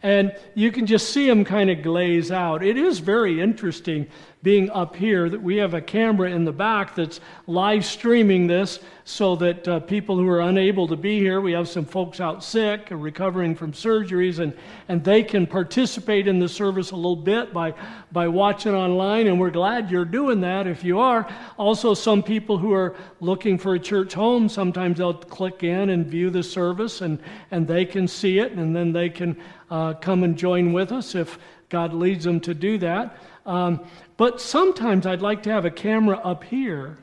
and 0.05 0.35
you 0.53 0.71
can 0.71 0.85
just 0.85 1.09
see 1.09 1.27
them 1.27 1.43
kind 1.43 1.71
of 1.71 1.81
glaze 1.81 2.31
out. 2.31 2.63
It 2.63 2.77
is 2.77 2.99
very 2.99 3.41
interesting 3.41 4.05
being 4.43 4.69
up 4.69 4.95
here 4.95 5.27
that 5.27 5.41
we 5.41 5.55
have 5.55 5.73
a 5.73 5.81
camera 5.81 6.29
in 6.29 6.45
the 6.45 6.51
back 6.51 6.93
that's 6.93 7.19
live 7.47 7.83
streaming 7.83 8.45
this 8.45 8.79
so 9.03 9.35
that 9.35 9.67
uh, 9.67 9.79
people 9.79 10.17
who 10.17 10.27
are 10.27 10.41
unable 10.41 10.87
to 10.87 10.95
be 10.95 11.19
here, 11.19 11.41
we 11.41 11.51
have 11.51 11.67
some 11.67 11.85
folks 11.85 12.19
out 12.19 12.43
sick 12.43 12.91
or 12.91 12.97
recovering 12.97 13.55
from 13.55 13.71
surgeries, 13.71 14.37
and, 14.37 14.55
and 14.87 15.03
they 15.03 15.23
can 15.23 15.47
participate 15.47 16.27
in 16.27 16.37
the 16.37 16.47
service 16.47 16.91
a 16.91 16.95
little 16.95 17.15
bit 17.15 17.51
by, 17.51 17.73
by 18.11 18.27
watching 18.27 18.75
online, 18.75 19.25
and 19.25 19.39
we're 19.39 19.49
glad 19.49 19.89
you're 19.89 20.05
doing 20.05 20.41
that 20.41 20.67
if 20.67 20.83
you 20.83 20.99
are. 20.99 21.27
Also, 21.57 21.95
some 21.95 22.21
people 22.21 22.59
who 22.59 22.71
are 22.71 22.95
looking 23.21 23.57
for 23.57 23.73
a 23.73 23.79
church 23.79 24.13
home, 24.13 24.47
sometimes 24.47 24.99
they'll 24.99 25.13
click 25.13 25.63
in 25.63 25.89
and 25.89 26.05
view 26.05 26.29
the 26.29 26.43
service, 26.43 27.01
and, 27.01 27.17
and 27.49 27.67
they 27.67 27.83
can 27.83 28.07
see 28.07 28.37
it, 28.37 28.51
and 28.51 28.75
then 28.75 28.91
they 28.91 29.09
can 29.09 29.35
uh, 29.69 29.93
come 29.93 30.23
and 30.23 30.37
join 30.37 30.73
with 30.73 30.91
us 30.91 31.15
if 31.15 31.39
God 31.69 31.93
leads 31.93 32.25
them 32.25 32.39
to 32.41 32.53
do 32.53 32.77
that. 32.79 33.17
Um, 33.45 33.81
but 34.17 34.41
sometimes 34.41 35.05
I'd 35.05 35.21
like 35.21 35.43
to 35.43 35.51
have 35.51 35.65
a 35.65 35.71
camera 35.71 36.17
up 36.17 36.43
here 36.43 36.97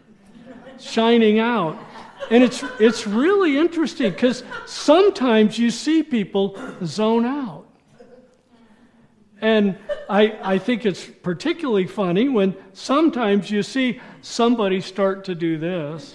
shining 0.79 1.39
out. 1.39 1.79
And 2.31 2.43
it's, 2.43 2.65
it's 2.79 3.07
really 3.07 3.59
interesting 3.59 4.13
because 4.13 4.43
sometimes 4.67 5.59
you 5.59 5.71
see 5.71 6.03
people 6.03 6.57
zone 6.85 7.27
out. 7.27 7.67
And 9.41 9.77
I, 10.09 10.39
I 10.41 10.59
think 10.59 10.87
it's 10.87 11.05
particularly 11.05 11.87
funny 11.87 12.29
when 12.29 12.55
sometimes 12.75 13.51
you 13.51 13.65
see 13.65 14.01
somebody 14.21 14.81
start 14.81 15.25
to 15.25 15.35
do 15.35 15.59
this, 15.59 16.15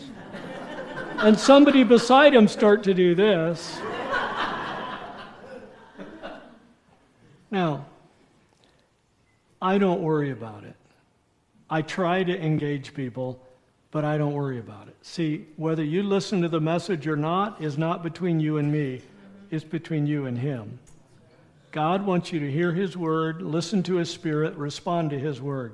and 1.18 1.38
somebody 1.38 1.84
beside 1.84 2.34
him 2.34 2.48
start 2.48 2.84
to 2.84 2.94
do 2.94 3.16
this. 3.16 3.80
Now, 7.50 7.86
I 9.62 9.78
don't 9.78 10.02
worry 10.02 10.32
about 10.32 10.64
it. 10.64 10.76
I 11.70 11.82
try 11.82 12.24
to 12.24 12.40
engage 12.40 12.94
people, 12.94 13.40
but 13.92 14.06
I 14.06 14.18
don't 14.18 14.34
worry 14.34 14.60
about 14.60 14.88
it. 14.88 14.96
See, 15.02 15.46
whether 15.58 15.84
you 15.84 16.04
listen 16.04 16.42
to 16.42 16.50
the 16.50 16.62
message 16.62 17.08
or 17.08 17.18
not 17.18 17.62
is 17.62 17.78
not 17.78 18.04
between 18.04 18.40
you 18.40 18.58
and 18.58 18.72
me. 18.72 19.02
it's 19.50 19.64
between 19.64 20.06
you 20.06 20.26
and 20.26 20.38
Him. 20.38 20.80
God 21.72 22.06
wants 22.06 22.32
you 22.32 22.40
to 22.40 22.52
hear 22.52 22.74
His 22.74 22.98
word, 22.98 23.42
listen 23.42 23.84
to 23.84 23.96
His 23.96 24.10
Spirit, 24.10 24.56
respond 24.56 25.10
to 25.12 25.20
His 25.20 25.42
word. 25.42 25.74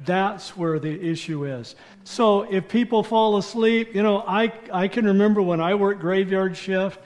That's 0.00 0.56
where 0.56 0.78
the 0.78 1.00
issue 1.00 1.44
is. 1.44 1.76
So 2.02 2.42
if 2.42 2.68
people 2.68 3.04
fall 3.04 3.36
asleep, 3.36 3.94
you 3.94 4.02
know, 4.02 4.24
I, 4.26 4.52
I 4.72 4.88
can 4.88 5.04
remember 5.04 5.40
when 5.40 5.60
I 5.60 5.74
worked 5.74 6.00
graveyard 6.00 6.56
shift 6.56 6.98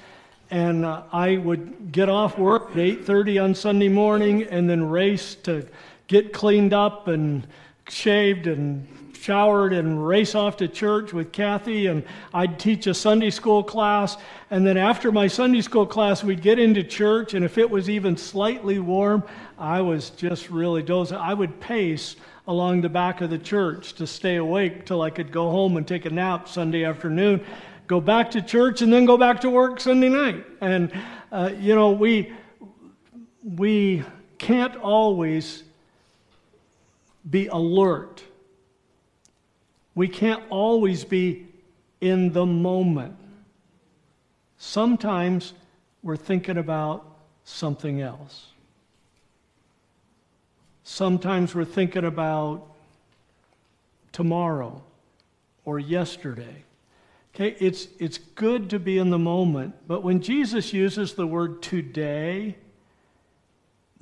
and 0.51 0.85
uh, 0.85 1.03
I 1.13 1.37
would 1.37 1.93
get 1.93 2.09
off 2.09 2.39
work 2.39 2.71
at 2.71 2.77
8:30 2.77 3.43
on 3.43 3.55
Sunday 3.55 3.89
morning 3.89 4.45
and 4.45 4.69
then 4.69 4.89
race 4.89 5.35
to 5.45 5.67
get 6.07 6.33
cleaned 6.33 6.73
up 6.73 7.09
and 7.09 7.47
shaved 7.89 8.47
and 8.47 8.87
showered 9.27 9.73
and 9.73 10.07
race 10.07 10.37
off 10.37 10.57
to 10.59 10.69
church 10.69 11.13
with 11.13 11.33
Kathy, 11.33 11.87
and 11.87 12.05
I'd 12.33 12.61
teach 12.61 12.87
a 12.87 12.95
Sunday 12.95 13.31
school 13.31 13.65
class. 13.65 14.17
And 14.53 14.65
then 14.65 14.77
after 14.77 15.11
my 15.11 15.27
Sunday 15.27 15.63
school 15.63 15.85
class, 15.85 16.23
we'd 16.23 16.43
get 16.43 16.61
into 16.61 16.85
church, 16.85 17.35
and 17.35 17.45
if 17.45 17.59
it 17.59 17.69
was 17.69 17.91
even 17.91 18.17
slightly 18.17 18.79
warm, 18.79 19.25
I 19.59 19.81
was 19.81 20.11
just 20.11 20.49
really 20.49 20.83
dozing. 20.83 21.17
I 21.19 21.35
would 21.35 21.59
pace 21.59 22.15
along 22.47 22.83
the 22.83 22.89
back 22.89 23.21
of 23.21 23.31
the 23.31 23.39
church 23.39 23.95
to 23.95 24.07
stay 24.07 24.37
awake 24.37 24.87
till 24.87 25.03
I 25.03 25.11
could 25.11 25.33
go 25.33 25.51
home 25.51 25.77
and 25.77 25.89
take 25.89 26.05
a 26.05 26.11
nap 26.11 26.49
Sunday 26.49 26.85
afternoon, 26.85 27.45
go 27.87 28.01
back 28.01 28.31
to 28.33 28.43
church, 28.43 28.83
and 28.83 28.93
then 28.93 29.05
go 29.05 29.17
back 29.17 29.41
to 29.43 29.51
work 29.51 29.81
Sunday 29.81 30.09
night. 30.09 30.45
And, 30.61 30.93
uh, 31.33 31.51
you 31.59 31.75
know, 31.75 31.91
we, 31.91 32.33
we 33.43 34.05
can't 34.39 34.77
always 34.77 35.63
be 37.29 37.49
alert 37.49 38.23
we 39.97 40.07
can't 40.07 40.43
always 40.51 41.05
be 41.05 41.47
in 42.01 42.33
the 42.33 42.47
moment. 42.47 43.17
Sometimes 44.59 45.55
we're 46.03 46.19
thinking 46.19 46.59
about 46.59 47.05
something 47.45 48.03
else. 48.03 48.49
Sometimes 50.85 51.55
we're 51.55 51.65
thinking 51.65 52.05
about 52.05 52.69
tomorrow 54.13 54.83
or 55.65 55.79
yesterday. 55.79 56.63
Okay, 57.37 57.55
it's, 57.61 57.89
it's 57.99 58.17
good 58.17 58.71
to 58.71 58.79
be 58.79 58.97
in 58.97 59.11
the 59.11 59.19
moment, 59.19 59.75
but 59.87 60.03
when 60.03 60.23
Jesus 60.23 60.73
uses 60.73 61.13
the 61.13 61.27
word 61.27 61.61
today, 61.61 62.57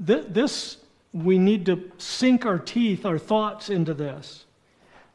th- 0.07 0.27
this, 0.29 0.77
we 1.13 1.37
need 1.37 1.67
to 1.67 1.91
sink 1.99 2.47
our 2.47 2.61
teeth, 2.61 3.05
our 3.05 3.19
thoughts 3.19 3.71
into 3.71 3.93
this. 3.93 4.45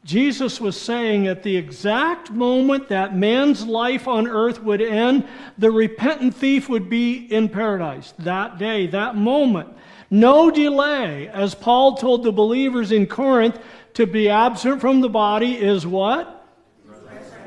Jesus 0.04 0.60
was 0.60 0.78
saying 0.78 1.28
at 1.28 1.42
the 1.42 1.56
exact 1.56 2.30
moment 2.30 2.90
that 2.90 3.16
man's 3.16 3.66
life 3.66 4.06
on 4.06 4.28
earth 4.28 4.62
would 4.62 4.82
end, 4.82 5.26
the 5.56 5.70
repentant 5.70 6.34
thief 6.34 6.68
would 6.68 6.90
be 6.90 7.14
in 7.32 7.48
paradise. 7.48 8.12
That 8.18 8.58
day, 8.58 8.86
that 8.88 9.16
moment. 9.16 9.70
No 10.10 10.50
delay. 10.50 11.26
As 11.28 11.54
Paul 11.54 11.96
told 11.96 12.24
the 12.24 12.32
believers 12.32 12.92
in 12.92 13.06
Corinth, 13.06 13.58
to 13.94 14.06
be 14.06 14.28
absent 14.28 14.82
from 14.82 15.00
the 15.00 15.08
body 15.08 15.54
is 15.56 15.86
what? 15.86 16.39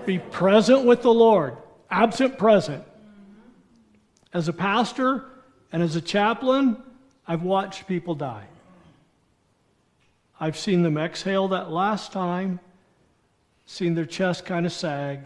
Be 0.06 0.20
present 0.20 0.86
with 0.86 1.02
the 1.02 1.14
Lord. 1.14 1.58
Absent, 1.90 2.38
present. 2.38 2.84
As 4.34 4.48
a 4.48 4.54
pastor 4.54 5.26
and 5.72 5.82
as 5.84 5.96
a 5.96 6.02
chaplain, 6.02 6.82
I've 7.28 7.44
watched 7.44 7.88
people 7.88 8.16
die. 8.16 8.48
I've 10.40 10.58
seen 10.58 10.84
them 10.84 10.98
exhale 10.98 11.48
that 11.50 11.72
last 11.72 12.12
time, 12.12 12.60
seen 13.66 13.96
their 13.96 14.06
chest 14.06 14.46
kind 14.46 14.66
of 14.66 14.74
sag, 14.74 15.20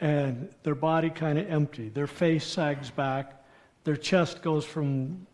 and 0.00 0.48
their 0.62 0.74
body 0.74 1.10
kind 1.10 1.38
of 1.38 1.50
empty. 1.50 1.88
Their 1.88 2.06
face 2.06 2.46
sags 2.46 2.90
back, 2.90 3.44
their 3.84 3.96
chest 3.96 4.42
goes 4.42 4.64
from 4.64 5.26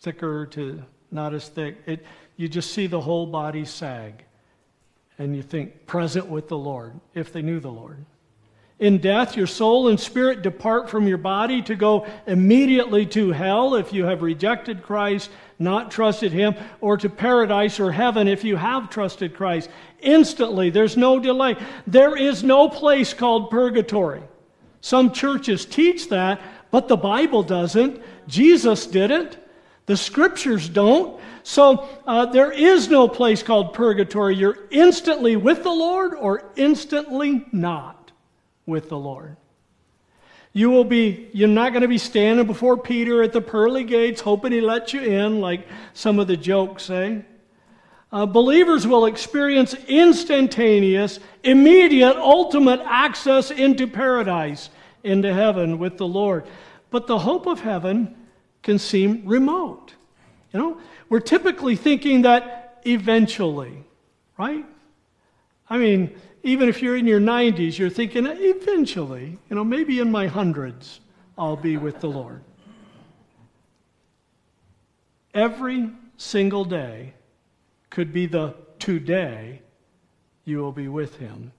thicker 0.00 0.46
to 0.46 0.82
not 1.10 1.34
as 1.34 1.48
thick. 1.48 1.76
It, 1.86 2.04
you 2.36 2.48
just 2.48 2.72
see 2.72 2.86
the 2.86 3.00
whole 3.00 3.26
body 3.26 3.64
sag, 3.64 4.24
and 5.18 5.34
you 5.34 5.42
think, 5.42 5.86
present 5.86 6.26
with 6.26 6.48
the 6.48 6.58
Lord, 6.58 6.94
if 7.14 7.32
they 7.32 7.42
knew 7.42 7.60
the 7.60 7.70
Lord. 7.70 8.04
In 8.78 8.98
death, 8.98 9.36
your 9.36 9.48
soul 9.48 9.88
and 9.88 9.98
spirit 9.98 10.42
depart 10.42 10.88
from 10.88 11.08
your 11.08 11.18
body 11.18 11.60
to 11.62 11.74
go 11.74 12.06
immediately 12.28 13.04
to 13.06 13.32
hell 13.32 13.74
if 13.74 13.92
you 13.92 14.04
have 14.04 14.22
rejected 14.22 14.84
Christ, 14.84 15.30
not 15.58 15.90
trusted 15.90 16.30
Him, 16.30 16.54
or 16.80 16.96
to 16.96 17.08
paradise 17.08 17.80
or 17.80 17.90
heaven 17.90 18.28
if 18.28 18.44
you 18.44 18.54
have 18.54 18.88
trusted 18.88 19.34
Christ. 19.34 19.68
Instantly, 20.00 20.70
there's 20.70 20.96
no 20.96 21.18
delay. 21.18 21.56
There 21.88 22.16
is 22.16 22.44
no 22.44 22.68
place 22.68 23.12
called 23.12 23.50
purgatory. 23.50 24.22
Some 24.80 25.10
churches 25.10 25.66
teach 25.66 26.08
that, 26.10 26.40
but 26.70 26.86
the 26.86 26.96
Bible 26.96 27.42
doesn't. 27.42 28.00
Jesus 28.28 28.86
didn't. 28.86 29.38
The 29.88 29.96
scriptures 29.96 30.68
don't. 30.68 31.18
So 31.44 31.88
uh, 32.06 32.26
there 32.26 32.52
is 32.52 32.90
no 32.90 33.08
place 33.08 33.42
called 33.42 33.72
purgatory. 33.72 34.36
You're 34.36 34.58
instantly 34.70 35.34
with 35.34 35.62
the 35.62 35.72
Lord 35.72 36.12
or 36.12 36.52
instantly 36.56 37.46
not 37.52 38.12
with 38.66 38.90
the 38.90 38.98
Lord. 38.98 39.38
You 40.52 40.68
will 40.68 40.84
be, 40.84 41.30
you're 41.32 41.48
not 41.48 41.72
going 41.72 41.82
to 41.82 41.88
be 41.88 41.96
standing 41.96 42.46
before 42.46 42.76
Peter 42.76 43.22
at 43.22 43.32
the 43.32 43.40
pearly 43.40 43.82
gates 43.82 44.20
hoping 44.20 44.52
he 44.52 44.60
lets 44.60 44.92
you 44.92 45.00
in, 45.00 45.40
like 45.40 45.66
some 45.94 46.18
of 46.18 46.26
the 46.26 46.36
jokes 46.36 46.82
say. 46.82 47.24
Uh, 48.12 48.26
believers 48.26 48.86
will 48.86 49.06
experience 49.06 49.72
instantaneous, 49.88 51.18
immediate, 51.42 52.16
ultimate 52.18 52.80
access 52.84 53.50
into 53.50 53.86
paradise, 53.86 54.68
into 55.02 55.32
heaven 55.32 55.78
with 55.78 55.96
the 55.96 56.06
Lord. 56.06 56.44
But 56.90 57.06
the 57.06 57.20
hope 57.20 57.46
of 57.46 57.60
heaven 57.60 58.14
can 58.68 58.78
seem 58.78 59.22
remote. 59.24 59.94
You 60.52 60.60
know, 60.60 60.78
we're 61.08 61.20
typically 61.20 61.74
thinking 61.74 62.20
that 62.22 62.82
eventually, 62.84 63.82
right? 64.36 64.66
I 65.70 65.78
mean, 65.78 66.14
even 66.42 66.68
if 66.68 66.82
you're 66.82 66.94
in 66.94 67.06
your 67.06 67.18
90s, 67.18 67.78
you're 67.78 67.88
thinking, 67.88 68.26
eventually, 68.26 69.38
you 69.48 69.56
know, 69.56 69.64
maybe 69.64 70.00
in 70.00 70.12
my 70.12 70.26
hundreds, 70.26 71.00
I'll 71.38 71.56
be 71.56 71.78
with 71.78 72.00
the 72.00 72.10
Lord. 72.10 72.42
Every 75.32 75.90
single 76.18 76.66
day 76.66 77.14
could 77.88 78.12
be 78.12 78.26
the 78.26 78.54
today 78.78 79.62
you 80.44 80.58
will 80.58 80.72
be 80.72 80.88
with 80.88 81.16
Him 81.16 81.52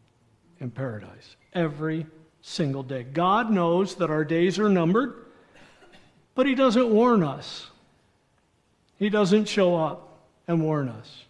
in 0.59 0.69
paradise. 0.69 1.37
Every 1.53 2.05
single 2.41 2.83
day. 2.83 3.01
God 3.01 3.49
knows 3.49 3.95
that 3.95 4.11
our 4.11 4.23
days 4.23 4.59
are 4.59 4.69
numbered, 4.69 5.25
but 6.39 6.47
He 6.47 6.55
doesn't 6.55 6.87
warn 6.87 7.21
us. 7.21 7.67
He 8.97 9.09
doesn't 9.09 9.49
show 9.49 9.75
up 9.75 10.21
and 10.47 10.63
warn 10.63 10.87
us. 10.87 11.25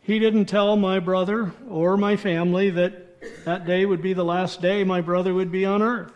He 0.00 0.20
didn't 0.20 0.44
tell 0.44 0.76
my 0.76 1.00
brother 1.00 1.52
or 1.68 1.96
my 1.96 2.14
family 2.14 2.70
that 2.70 3.44
that 3.44 3.66
day 3.66 3.84
would 3.84 4.00
be 4.00 4.12
the 4.12 4.24
last 4.24 4.62
day 4.62 4.84
my 4.84 5.00
brother 5.00 5.34
would 5.34 5.50
be 5.50 5.64
on 5.64 5.82
earth. 5.82 6.12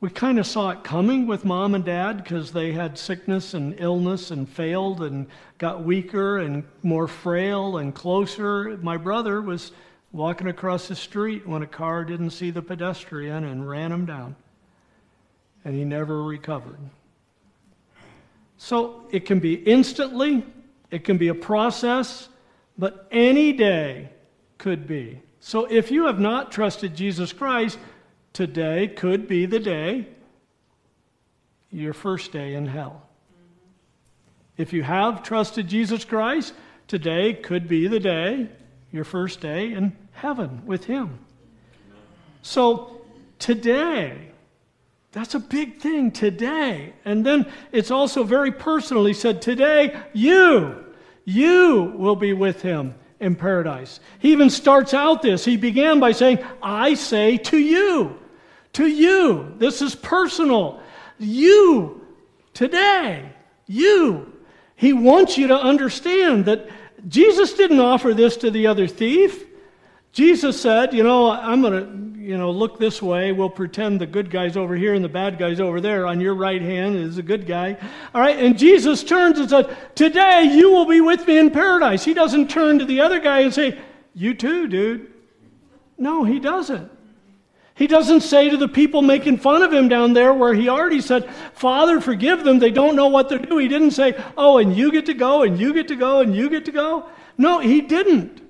We 0.00 0.08
kind 0.08 0.38
of 0.38 0.46
saw 0.46 0.70
it 0.70 0.84
coming 0.84 1.26
with 1.26 1.44
mom 1.44 1.74
and 1.74 1.84
dad 1.84 2.24
because 2.24 2.52
they 2.52 2.72
had 2.72 2.96
sickness 2.96 3.52
and 3.52 3.78
illness 3.78 4.30
and 4.30 4.48
failed 4.48 5.02
and 5.02 5.26
got 5.58 5.84
weaker 5.84 6.38
and 6.38 6.64
more 6.82 7.06
frail 7.06 7.76
and 7.76 7.94
closer. 7.94 8.78
My 8.78 8.96
brother 8.96 9.42
was 9.42 9.72
walking 10.12 10.46
across 10.46 10.88
the 10.88 10.96
street 10.96 11.46
when 11.46 11.60
a 11.60 11.66
car 11.66 12.06
didn't 12.06 12.30
see 12.30 12.50
the 12.50 12.62
pedestrian 12.62 13.44
and 13.44 13.68
ran 13.68 13.92
him 13.92 14.06
down. 14.06 14.34
And 15.64 15.74
he 15.74 15.84
never 15.84 16.22
recovered. 16.22 16.78
So 18.56 19.06
it 19.10 19.24
can 19.26 19.38
be 19.38 19.54
instantly 19.54 20.44
it 20.92 21.04
can 21.04 21.16
be 21.16 21.28
a 21.28 21.34
process, 21.34 22.28
but 22.76 23.08
any 23.10 23.54
day 23.54 24.10
could 24.58 24.86
be. 24.86 25.22
So 25.40 25.64
if 25.64 25.90
you 25.90 26.06
have 26.06 26.20
not 26.20 26.52
trusted 26.52 26.94
Jesus 26.94 27.32
Christ, 27.32 27.78
today 28.34 28.88
could 28.88 29.26
be 29.26 29.46
the 29.46 29.58
day, 29.58 30.06
your 31.70 31.94
first 31.94 32.30
day 32.30 32.54
in 32.54 32.66
hell. 32.66 33.08
If 34.58 34.74
you 34.74 34.82
have 34.82 35.22
trusted 35.22 35.66
Jesus 35.66 36.04
Christ, 36.04 36.52
today 36.86 37.32
could 37.32 37.66
be 37.66 37.88
the 37.88 37.98
day, 37.98 38.50
your 38.92 39.04
first 39.04 39.40
day 39.40 39.72
in 39.72 39.96
heaven 40.12 40.66
with 40.66 40.84
Him. 40.84 41.20
So 42.42 43.00
today, 43.38 44.31
that's 45.12 45.34
a 45.34 45.40
big 45.40 45.78
thing 45.78 46.10
today. 46.10 46.94
And 47.04 47.24
then 47.24 47.46
it's 47.70 47.90
also 47.90 48.24
very 48.24 48.50
personal. 48.50 49.04
He 49.04 49.12
said, 49.12 49.42
Today, 49.42 50.00
you, 50.14 50.84
you 51.24 51.94
will 51.96 52.16
be 52.16 52.32
with 52.32 52.62
him 52.62 52.94
in 53.20 53.36
paradise. 53.36 54.00
He 54.18 54.32
even 54.32 54.48
starts 54.48 54.94
out 54.94 55.20
this. 55.20 55.44
He 55.44 55.58
began 55.58 56.00
by 56.00 56.12
saying, 56.12 56.38
I 56.62 56.94
say 56.94 57.36
to 57.36 57.58
you, 57.58 58.18
to 58.72 58.86
you. 58.86 59.54
This 59.58 59.82
is 59.82 59.94
personal. 59.94 60.80
You, 61.18 62.06
today, 62.54 63.30
you. 63.66 64.32
He 64.76 64.94
wants 64.94 65.36
you 65.36 65.48
to 65.48 65.56
understand 65.56 66.46
that 66.46 66.68
Jesus 67.06 67.52
didn't 67.52 67.80
offer 67.80 68.14
this 68.14 68.38
to 68.38 68.50
the 68.50 68.66
other 68.66 68.88
thief. 68.88 69.44
Jesus 70.12 70.60
said, 70.60 70.94
You 70.94 71.02
know, 71.02 71.30
I'm 71.30 71.60
going 71.60 71.72
to 71.72 72.11
you 72.22 72.38
know, 72.38 72.52
look 72.52 72.78
this 72.78 73.02
way. 73.02 73.32
We'll 73.32 73.50
pretend 73.50 74.00
the 74.00 74.06
good 74.06 74.30
guy's 74.30 74.56
over 74.56 74.76
here 74.76 74.94
and 74.94 75.04
the 75.04 75.08
bad 75.08 75.38
guy's 75.38 75.58
over 75.58 75.80
there. 75.80 76.06
On 76.06 76.20
your 76.20 76.36
right 76.36 76.62
hand 76.62 76.94
is 76.94 77.18
a 77.18 77.22
good 77.22 77.46
guy. 77.46 77.76
All 78.14 78.20
right. 78.20 78.38
And 78.38 78.56
Jesus 78.56 79.02
turns 79.02 79.40
and 79.40 79.50
says, 79.50 79.66
Today 79.96 80.44
you 80.54 80.70
will 80.70 80.86
be 80.86 81.00
with 81.00 81.26
me 81.26 81.38
in 81.38 81.50
paradise. 81.50 82.04
He 82.04 82.14
doesn't 82.14 82.48
turn 82.48 82.78
to 82.78 82.84
the 82.84 83.00
other 83.00 83.18
guy 83.18 83.40
and 83.40 83.52
say, 83.52 83.76
You 84.14 84.34
too, 84.34 84.68
dude. 84.68 85.12
No, 85.98 86.22
he 86.22 86.38
doesn't. 86.38 86.90
He 87.74 87.88
doesn't 87.88 88.20
say 88.20 88.50
to 88.50 88.56
the 88.56 88.68
people 88.68 89.02
making 89.02 89.38
fun 89.38 89.62
of 89.62 89.72
him 89.72 89.88
down 89.88 90.12
there 90.12 90.32
where 90.32 90.54
he 90.54 90.68
already 90.68 91.00
said, 91.00 91.28
Father, 91.54 92.00
forgive 92.00 92.44
them. 92.44 92.60
They 92.60 92.70
don't 92.70 92.94
know 92.94 93.08
what 93.08 93.28
they're 93.28 93.38
doing. 93.38 93.62
He 93.62 93.68
didn't 93.68 93.92
say, 93.92 94.14
Oh, 94.36 94.58
and 94.58 94.76
you 94.76 94.92
get 94.92 95.06
to 95.06 95.14
go, 95.14 95.42
and 95.42 95.58
you 95.58 95.74
get 95.74 95.88
to 95.88 95.96
go, 95.96 96.20
and 96.20 96.36
you 96.36 96.48
get 96.48 96.66
to 96.66 96.72
go. 96.72 97.08
No, 97.36 97.58
he 97.58 97.80
didn't 97.80 98.41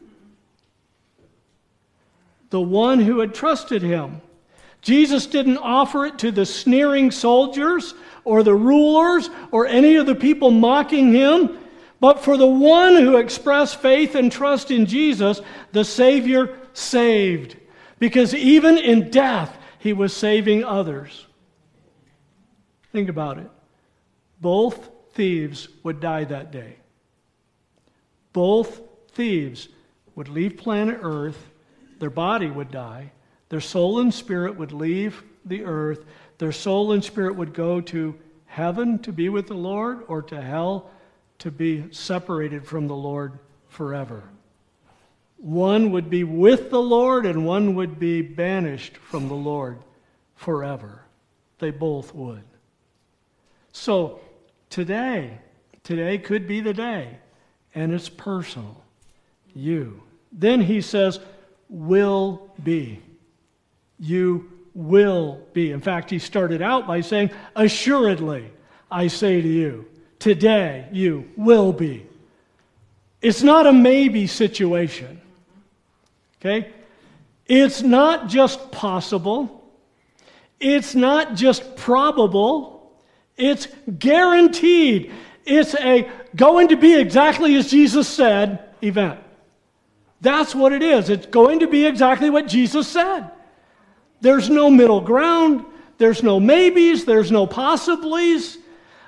the 2.53 2.61
one 2.61 3.01
who 3.01 3.21
had 3.21 3.35
trusted 3.35 3.81
him. 3.83 4.21
Jesus 4.83 5.27
didn't 5.27 5.57
offer 5.57 6.05
it 6.05 6.19
to 6.19 6.31
the 6.31 6.45
sneering 6.45 7.11
soldiers 7.11 7.95
or 8.25 8.43
the 8.43 8.55
rulers 8.55 9.31
or 9.51 9.67
any 9.67 9.97
of 9.97 10.05
the 10.05 10.15
people 10.15 10.51
mocking 10.51 11.15
him, 11.15 11.59
but 11.99 12.21
for 12.21 12.37
the 12.37 12.47
one 12.47 12.97
who 12.97 13.17
expressed 13.17 13.81
faith 13.81 14.15
and 14.15 14.31
trust 14.31 14.71
in 14.71 14.85
Jesus, 14.85 15.41
the 15.73 15.85
Savior 15.85 16.59
saved. 16.75 17.57
Because 17.99 18.35
even 18.35 18.77
in 18.77 19.11
death, 19.11 19.57
he 19.79 19.95
was 19.95 20.15
saving 20.15 20.63
others. 20.63 21.27
Think 22.93 23.09
about 23.09 23.39
it. 23.39 23.51
Both 24.43 24.91
thieves 25.15 25.69
would 25.85 26.01
die 26.01 26.25
that 26.25 26.53
day. 26.53 26.77
Both 28.35 28.83
thieves 29.13 29.69
would 30.15 30.29
leave 30.29 30.59
planet 30.59 30.99
Earth 31.01 31.52
their 32.03 32.11
body 32.11 32.51
would 32.51 32.73
die, 32.73 33.13
their 33.49 33.61
soul 33.61 34.01
and 34.01 34.13
spirit 34.13 34.57
would 34.57 34.73
leave 34.73 35.23
the 35.45 35.63
earth, 35.63 36.05
their 36.39 36.51
soul 36.51 36.91
and 36.91 37.05
spirit 37.05 37.37
would 37.37 37.55
go 37.55 37.81
to 37.81 38.19
heaven 38.47 38.99
to 38.99 39.13
be 39.13 39.29
with 39.29 39.47
the 39.47 39.55
Lord 39.55 40.03
or 40.09 40.21
to 40.23 40.43
hell 40.43 40.91
to 41.39 41.53
be 41.53 41.85
separated 41.93 42.67
from 42.67 42.89
the 42.89 42.97
Lord 42.97 43.39
forever. 43.69 44.25
One 45.37 45.93
would 45.93 46.11
be 46.11 46.25
with 46.25 46.71
the 46.71 46.83
Lord 46.83 47.25
and 47.25 47.47
one 47.47 47.77
would 47.77 48.01
be 48.01 48.21
banished 48.21 48.97
from 48.97 49.29
the 49.29 49.35
Lord 49.35 49.79
forever. 50.35 51.05
They 51.61 51.71
both 51.71 52.13
would. 52.17 52.43
So 53.71 54.19
today, 54.71 55.39
today 55.85 56.19
could 56.19 56.49
be 56.49 56.59
the 56.59 56.75
day, 56.75 57.19
and 57.77 57.93
it's 57.93 58.09
personal. 58.09 58.83
You. 59.55 60.03
Then 60.33 60.63
he 60.63 60.81
says, 60.81 61.21
will 61.73 62.51
be. 62.63 63.01
You 63.99 64.53
will 64.75 65.41
be. 65.55 65.73
In 65.73 65.81
fact, 65.81 66.11
he 66.11 66.19
started 66.19 66.61
out 66.63 66.87
by 66.87 67.01
saying, 67.01 67.31
Assuredly, 67.57 68.51
I 68.91 69.09
say 69.09 69.41
to 69.41 69.49
you, 69.49 69.87
today 70.19 70.87
you 70.93 71.31
will 71.37 71.73
be. 71.73 72.07
It's 73.23 73.43
not 73.43 73.67
a 73.67 73.73
maybe 73.73 74.27
situation. 74.27 75.21
Okay? 76.41 76.73
It's 77.47 77.83
not 77.83 78.29
just 78.29 78.71
possible. 78.71 79.65
It's 80.61 80.95
not 80.95 81.35
just 81.35 81.77
probable. 81.77 82.93
It's 83.37 83.69
guaranteed. 83.99 85.13
It's 85.45 85.75
a 85.75 86.09
going 86.37 86.69
to 86.69 86.77
be 86.77 87.01
exactly 87.01 87.57
as 87.57 87.71
Jesus 87.71 88.09
said 88.09 88.75
event. 88.83 89.21
That's 90.23 90.55
what 90.55 90.73
it 90.73 90.83
is. 90.83 91.11
It's 91.11 91.27
going 91.27 91.61
to 91.61 91.67
be 91.67 91.85
exactly 91.85 92.31
what 92.31 92.47
Jesus 92.47 92.89
said. 92.89 93.31
There's 94.21 94.49
no 94.49 94.71
middle 94.71 95.01
ground. 95.01 95.65
There's 95.99 96.23
no 96.23 96.39
maybes. 96.41 97.05
There's 97.05 97.31
no 97.31 97.47
possiblies. 97.47 98.57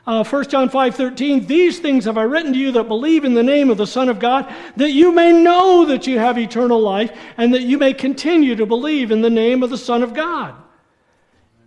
Uh, 0.06 0.22
1 0.22 0.48
John 0.50 0.68
5 0.68 0.94
13, 0.94 1.46
these 1.46 1.78
things 1.78 2.04
have 2.04 2.18
I 2.18 2.24
written 2.24 2.52
to 2.52 2.58
you 2.58 2.72
that 2.72 2.88
believe 2.88 3.24
in 3.24 3.32
the 3.32 3.42
name 3.42 3.70
of 3.70 3.78
the 3.78 3.86
Son 3.86 4.10
of 4.10 4.18
God, 4.18 4.52
that 4.76 4.90
you 4.90 5.12
may 5.12 5.32
know 5.32 5.86
that 5.86 6.06
you 6.06 6.18
have 6.18 6.36
eternal 6.36 6.80
life, 6.80 7.10
and 7.38 7.54
that 7.54 7.62
you 7.62 7.78
may 7.78 7.94
continue 7.94 8.54
to 8.56 8.66
believe 8.66 9.10
in 9.10 9.22
the 9.22 9.30
name 9.30 9.62
of 9.62 9.70
the 9.70 9.78
Son 9.78 10.02
of 10.02 10.12
God. 10.12 10.54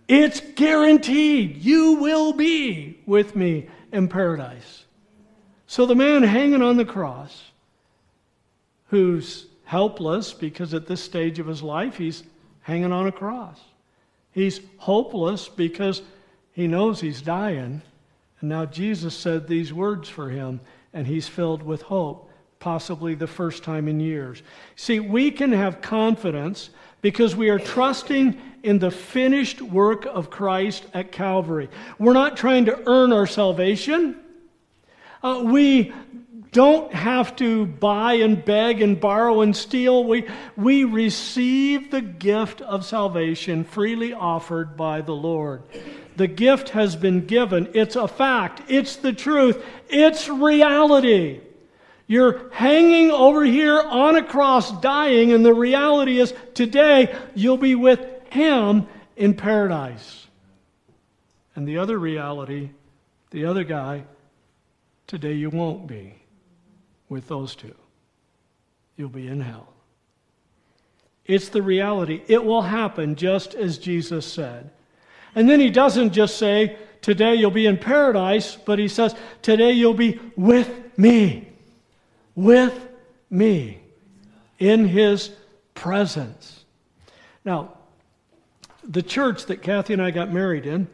It's 0.06 0.40
guaranteed. 0.40 1.56
You 1.56 1.94
will 1.94 2.32
be 2.32 3.00
with 3.06 3.34
me 3.34 3.68
in 3.92 4.08
paradise. 4.08 4.84
So 5.66 5.84
the 5.84 5.96
man 5.96 6.22
hanging 6.22 6.62
on 6.62 6.76
the 6.76 6.84
cross, 6.84 7.47
who's 8.88 9.46
helpless 9.64 10.32
because 10.32 10.74
at 10.74 10.86
this 10.86 11.02
stage 11.02 11.38
of 11.38 11.46
his 11.46 11.62
life 11.62 11.96
he's 11.96 12.22
hanging 12.62 12.92
on 12.92 13.06
a 13.06 13.12
cross. 13.12 13.60
He's 14.32 14.60
hopeless 14.78 15.48
because 15.48 16.02
he 16.52 16.66
knows 16.66 17.00
he's 17.00 17.22
dying. 17.22 17.82
And 18.40 18.48
now 18.48 18.66
Jesus 18.66 19.14
said 19.14 19.46
these 19.46 19.72
words 19.72 20.08
for 20.08 20.30
him, 20.30 20.60
and 20.92 21.06
he's 21.06 21.28
filled 21.28 21.62
with 21.62 21.82
hope, 21.82 22.30
possibly 22.60 23.14
the 23.14 23.26
first 23.26 23.64
time 23.64 23.88
in 23.88 24.00
years. 24.00 24.42
See, 24.76 25.00
we 25.00 25.30
can 25.30 25.52
have 25.52 25.80
confidence 25.80 26.70
because 27.00 27.36
we 27.36 27.48
are 27.48 27.58
trusting 27.58 28.40
in 28.62 28.78
the 28.78 28.90
finished 28.90 29.60
work 29.60 30.06
of 30.06 30.30
Christ 30.30 30.86
at 30.94 31.12
Calvary. 31.12 31.68
We're 31.98 32.12
not 32.12 32.36
trying 32.36 32.64
to 32.66 32.82
earn 32.86 33.12
our 33.12 33.26
salvation. 33.26 34.16
Uh, 35.22 35.42
we 35.44 35.92
don't 36.52 36.92
have 36.92 37.36
to 37.36 37.66
buy 37.66 38.14
and 38.14 38.44
beg 38.44 38.80
and 38.80 39.00
borrow 39.00 39.42
and 39.42 39.54
steal. 39.56 40.04
We, 40.04 40.26
we 40.56 40.84
receive 40.84 41.90
the 41.90 42.00
gift 42.00 42.60
of 42.60 42.84
salvation 42.84 43.64
freely 43.64 44.12
offered 44.12 44.76
by 44.76 45.02
the 45.02 45.14
Lord. 45.14 45.62
The 46.16 46.26
gift 46.26 46.70
has 46.70 46.96
been 46.96 47.26
given. 47.26 47.68
It's 47.74 47.96
a 47.96 48.08
fact. 48.08 48.62
It's 48.68 48.96
the 48.96 49.12
truth. 49.12 49.64
It's 49.88 50.28
reality. 50.28 51.40
You're 52.06 52.50
hanging 52.50 53.10
over 53.10 53.44
here 53.44 53.78
on 53.80 54.16
a 54.16 54.22
cross 54.22 54.72
dying, 54.80 55.32
and 55.32 55.44
the 55.44 55.54
reality 55.54 56.18
is 56.18 56.32
today 56.54 57.14
you'll 57.34 57.58
be 57.58 57.74
with 57.74 58.00
Him 58.30 58.86
in 59.16 59.34
paradise. 59.34 60.26
And 61.54 61.68
the 61.68 61.78
other 61.78 61.98
reality, 61.98 62.70
the 63.30 63.44
other 63.44 63.64
guy, 63.64 64.04
today 65.06 65.34
you 65.34 65.50
won't 65.50 65.86
be 65.86 66.14
with 67.08 67.28
those 67.28 67.54
two. 67.54 67.74
You'll 68.96 69.08
be 69.08 69.28
in 69.28 69.40
hell. 69.40 69.72
It's 71.24 71.50
the 71.50 71.62
reality. 71.62 72.22
It 72.26 72.44
will 72.44 72.62
happen 72.62 73.14
just 73.14 73.54
as 73.54 73.78
Jesus 73.78 74.26
said. 74.26 74.70
And 75.34 75.48
then 75.48 75.60
he 75.60 75.70
doesn't 75.70 76.12
just 76.12 76.38
say, 76.38 76.76
Today 77.00 77.36
you'll 77.36 77.52
be 77.52 77.66
in 77.66 77.76
paradise, 77.76 78.56
but 78.56 78.78
he 78.78 78.88
says, 78.88 79.14
Today 79.40 79.72
you'll 79.72 79.94
be 79.94 80.18
with 80.36 80.98
me. 80.98 81.48
With 82.34 82.88
me. 83.30 83.80
In 84.58 84.88
his 84.88 85.30
presence. 85.74 86.64
Now, 87.44 87.74
the 88.82 89.02
church 89.02 89.46
that 89.46 89.62
Kathy 89.62 89.92
and 89.92 90.02
I 90.02 90.10
got 90.10 90.32
married 90.32 90.66
in 90.66 90.88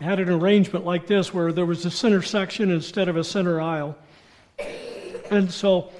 had 0.00 0.20
an 0.20 0.30
arrangement 0.30 0.84
like 0.84 1.06
this 1.06 1.32
where 1.32 1.52
there 1.52 1.66
was 1.66 1.84
a 1.84 1.90
center 1.90 2.22
section 2.22 2.70
instead 2.70 3.08
of 3.08 3.16
a 3.16 3.24
center 3.24 3.60
aisle. 3.60 3.96
And 5.30 5.50
so 5.50 5.90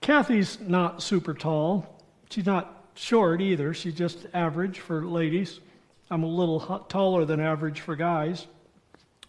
Kathy's 0.00 0.58
not 0.60 1.02
super 1.02 1.34
tall. 1.34 2.00
She's 2.30 2.46
not 2.46 2.84
short 2.94 3.40
either. 3.40 3.74
She's 3.74 3.94
just 3.94 4.26
average 4.34 4.80
for 4.80 5.04
ladies. 5.04 5.60
I'm 6.10 6.22
a 6.22 6.28
little 6.28 6.60
taller 6.88 7.24
than 7.24 7.40
average 7.40 7.80
for 7.80 7.96
guys. 7.96 8.46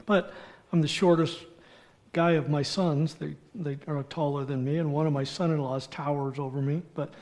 But 0.06 0.34
I'm 0.72 0.82
the 0.82 0.88
shortest 0.88 1.40
guy 2.14 2.32
of 2.32 2.50
my 2.50 2.62
sons. 2.62 3.16
They, 3.16 3.36
they 3.56 3.78
are 3.88 4.04
taller 4.04 4.46
than 4.46 4.64
me, 4.64 4.78
and 4.78 4.94
one 4.94 5.08
of 5.08 5.14
my 5.14 5.24
son 5.24 5.52
in 5.52 5.60
laws 5.60 5.88
towers 5.88 6.40
over 6.40 6.62
me. 6.62 6.82
But 6.94 7.14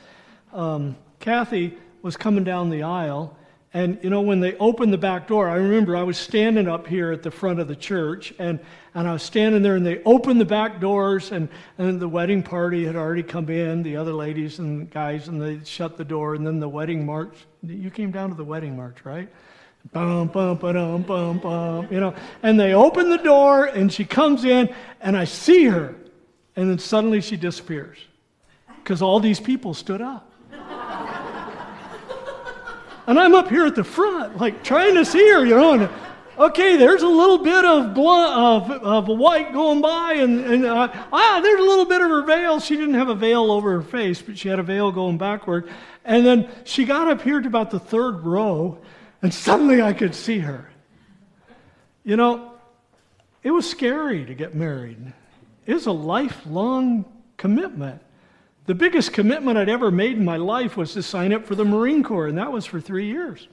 um, 0.52 0.96
Kathy 1.20 1.78
was 2.02 2.16
coming 2.16 2.44
down 2.44 2.70
the 2.70 2.82
aisle, 2.82 3.36
and 3.74 3.98
you 4.02 4.10
know, 4.10 4.20
when 4.20 4.40
they 4.40 4.54
opened 4.58 4.92
the 4.92 4.98
back 4.98 5.26
door, 5.26 5.48
I 5.48 5.54
remember 5.54 5.96
I 5.96 6.02
was 6.02 6.18
standing 6.18 6.68
up 6.68 6.86
here 6.86 7.10
at 7.10 7.22
the 7.22 7.30
front 7.30 7.58
of 7.58 7.68
the 7.68 7.76
church, 7.76 8.34
and, 8.38 8.60
and 8.94 9.08
I 9.08 9.14
was 9.14 9.22
standing 9.22 9.62
there, 9.62 9.76
and 9.76 9.86
they 9.86 10.02
opened 10.04 10.40
the 10.40 10.46
back 10.46 10.78
doors, 10.78 11.32
and, 11.32 11.48
and 11.78 11.98
the 11.98 12.08
wedding 12.08 12.42
party 12.42 12.84
had 12.84 12.96
already 12.96 13.22
come 13.22 13.48
in, 13.48 13.82
the 13.82 13.96
other 13.96 14.12
ladies 14.12 14.58
and 14.58 14.90
guys, 14.90 15.28
and 15.28 15.40
they 15.40 15.60
shut 15.64 15.96
the 15.96 16.04
door, 16.04 16.34
and 16.34 16.46
then 16.46 16.60
the 16.60 16.68
wedding 16.68 17.06
march. 17.06 17.34
You 17.62 17.90
came 17.90 18.10
down 18.10 18.28
to 18.28 18.34
the 18.34 18.44
wedding 18.44 18.76
march, 18.76 19.04
right? 19.04 19.30
Bum, 19.90 20.28
bum, 20.28 20.58
ba-dum, 20.58 21.02
bum, 21.02 21.38
bum, 21.38 21.88
you 21.90 21.98
know. 21.98 22.14
And 22.42 22.60
they 22.60 22.74
open 22.74 23.08
the 23.08 23.16
door, 23.16 23.64
and 23.64 23.90
she 23.90 24.04
comes 24.04 24.44
in, 24.44 24.72
and 25.00 25.16
I 25.16 25.24
see 25.24 25.64
her, 25.64 25.94
and 26.56 26.68
then 26.68 26.78
suddenly 26.78 27.22
she 27.22 27.38
disappears 27.38 27.96
because 28.84 29.00
all 29.00 29.18
these 29.18 29.40
people 29.40 29.72
stood 29.72 30.02
up. 30.02 30.31
And 33.06 33.18
I'm 33.18 33.34
up 33.34 33.48
here 33.48 33.66
at 33.66 33.74
the 33.74 33.84
front, 33.84 34.36
like 34.38 34.62
trying 34.62 34.94
to 34.94 35.04
see 35.04 35.28
her, 35.30 35.44
you 35.44 35.56
know, 35.56 35.72
and 35.74 35.90
okay, 36.38 36.76
there's 36.76 37.02
a 37.02 37.08
little 37.08 37.38
bit 37.38 37.64
of 37.64 37.94
blood, 37.94 38.70
of, 38.70 38.70
of 38.70 39.18
white 39.18 39.52
going 39.52 39.80
by, 39.80 40.14
and, 40.14 40.44
and 40.44 40.64
uh, 40.64 40.88
ah, 41.12 41.40
there's 41.42 41.60
a 41.60 41.64
little 41.64 41.84
bit 41.84 42.00
of 42.00 42.08
her 42.08 42.22
veil. 42.22 42.60
She 42.60 42.76
didn't 42.76 42.94
have 42.94 43.08
a 43.08 43.14
veil 43.14 43.50
over 43.50 43.72
her 43.72 43.82
face, 43.82 44.22
but 44.22 44.38
she 44.38 44.48
had 44.48 44.58
a 44.58 44.62
veil 44.62 44.92
going 44.92 45.18
backward. 45.18 45.68
And 46.04 46.24
then 46.24 46.48
she 46.64 46.84
got 46.84 47.08
up 47.08 47.22
here 47.22 47.40
to 47.40 47.46
about 47.46 47.70
the 47.70 47.80
third 47.80 48.24
row, 48.24 48.78
and 49.20 49.32
suddenly 49.32 49.82
I 49.82 49.92
could 49.92 50.14
see 50.14 50.38
her. 50.40 50.70
You 52.04 52.16
know, 52.16 52.52
it 53.42 53.50
was 53.50 53.68
scary 53.68 54.24
to 54.24 54.34
get 54.34 54.54
married. 54.54 55.12
It 55.66 55.74
was 55.74 55.86
a 55.86 55.92
lifelong 55.92 57.04
commitment. 57.36 58.00
The 58.66 58.74
biggest 58.74 59.12
commitment 59.12 59.58
I'd 59.58 59.68
ever 59.68 59.90
made 59.90 60.16
in 60.16 60.24
my 60.24 60.36
life 60.36 60.76
was 60.76 60.92
to 60.92 61.02
sign 61.02 61.32
up 61.32 61.46
for 61.46 61.56
the 61.56 61.64
Marine 61.64 62.04
Corps, 62.04 62.28
and 62.28 62.38
that 62.38 62.52
was 62.52 62.64
for 62.64 62.80
three 62.80 63.06
years. 63.06 63.48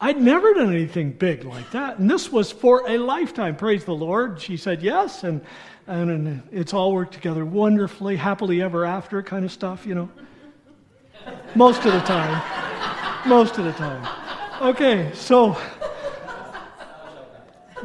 I'd 0.00 0.20
never 0.20 0.54
done 0.54 0.72
anything 0.72 1.12
big 1.12 1.44
like 1.44 1.70
that. 1.72 1.98
And 1.98 2.08
this 2.08 2.30
was 2.30 2.52
for 2.52 2.88
a 2.88 2.98
lifetime. 2.98 3.56
Praise 3.56 3.84
the 3.84 3.94
Lord. 3.94 4.40
She 4.40 4.56
said 4.56 4.82
yes, 4.82 5.24
and, 5.24 5.40
and 5.88 6.42
it's 6.52 6.72
all 6.72 6.92
worked 6.92 7.14
together 7.14 7.44
wonderfully, 7.44 8.14
happily 8.14 8.62
ever 8.62 8.84
after 8.84 9.22
kind 9.22 9.44
of 9.44 9.50
stuff, 9.50 9.84
you 9.84 9.94
know. 9.94 10.08
Most 11.56 11.84
of 11.84 11.92
the 11.92 12.00
time. 12.00 12.40
Most 13.28 13.58
of 13.58 13.64
the 13.64 13.72
time. 13.72 14.06
Okay, 14.60 15.10
so 15.14 15.56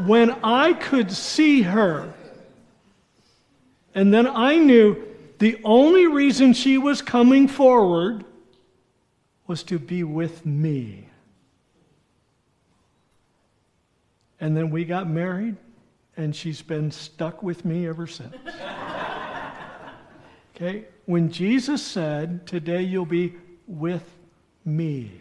when 0.05 0.32
I 0.43 0.73
could 0.73 1.11
see 1.11 1.63
her, 1.63 2.13
and 3.95 4.13
then 4.13 4.27
I 4.27 4.57
knew 4.57 5.09
the 5.39 5.59
only 5.63 6.05
reason 6.05 6.53
she 6.53 6.77
was 6.77 7.01
coming 7.01 7.47
forward 7.47 8.25
was 9.47 9.63
to 9.63 9.79
be 9.79 10.03
with 10.03 10.45
me. 10.45 11.07
And 14.39 14.55
then 14.55 14.69
we 14.69 14.85
got 14.85 15.09
married, 15.09 15.55
and 16.15 16.35
she's 16.35 16.61
been 16.61 16.91
stuck 16.91 17.41
with 17.41 17.65
me 17.65 17.87
ever 17.87 18.05
since. 18.05 18.35
okay? 20.55 20.85
When 21.05 21.31
Jesus 21.31 21.81
said, 21.81 22.45
Today 22.45 22.83
you'll 22.83 23.05
be 23.05 23.33
with 23.67 24.07
me, 24.63 25.11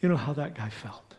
you 0.00 0.08
know 0.08 0.16
how 0.16 0.32
that 0.32 0.54
guy 0.54 0.70
felt. 0.70 1.09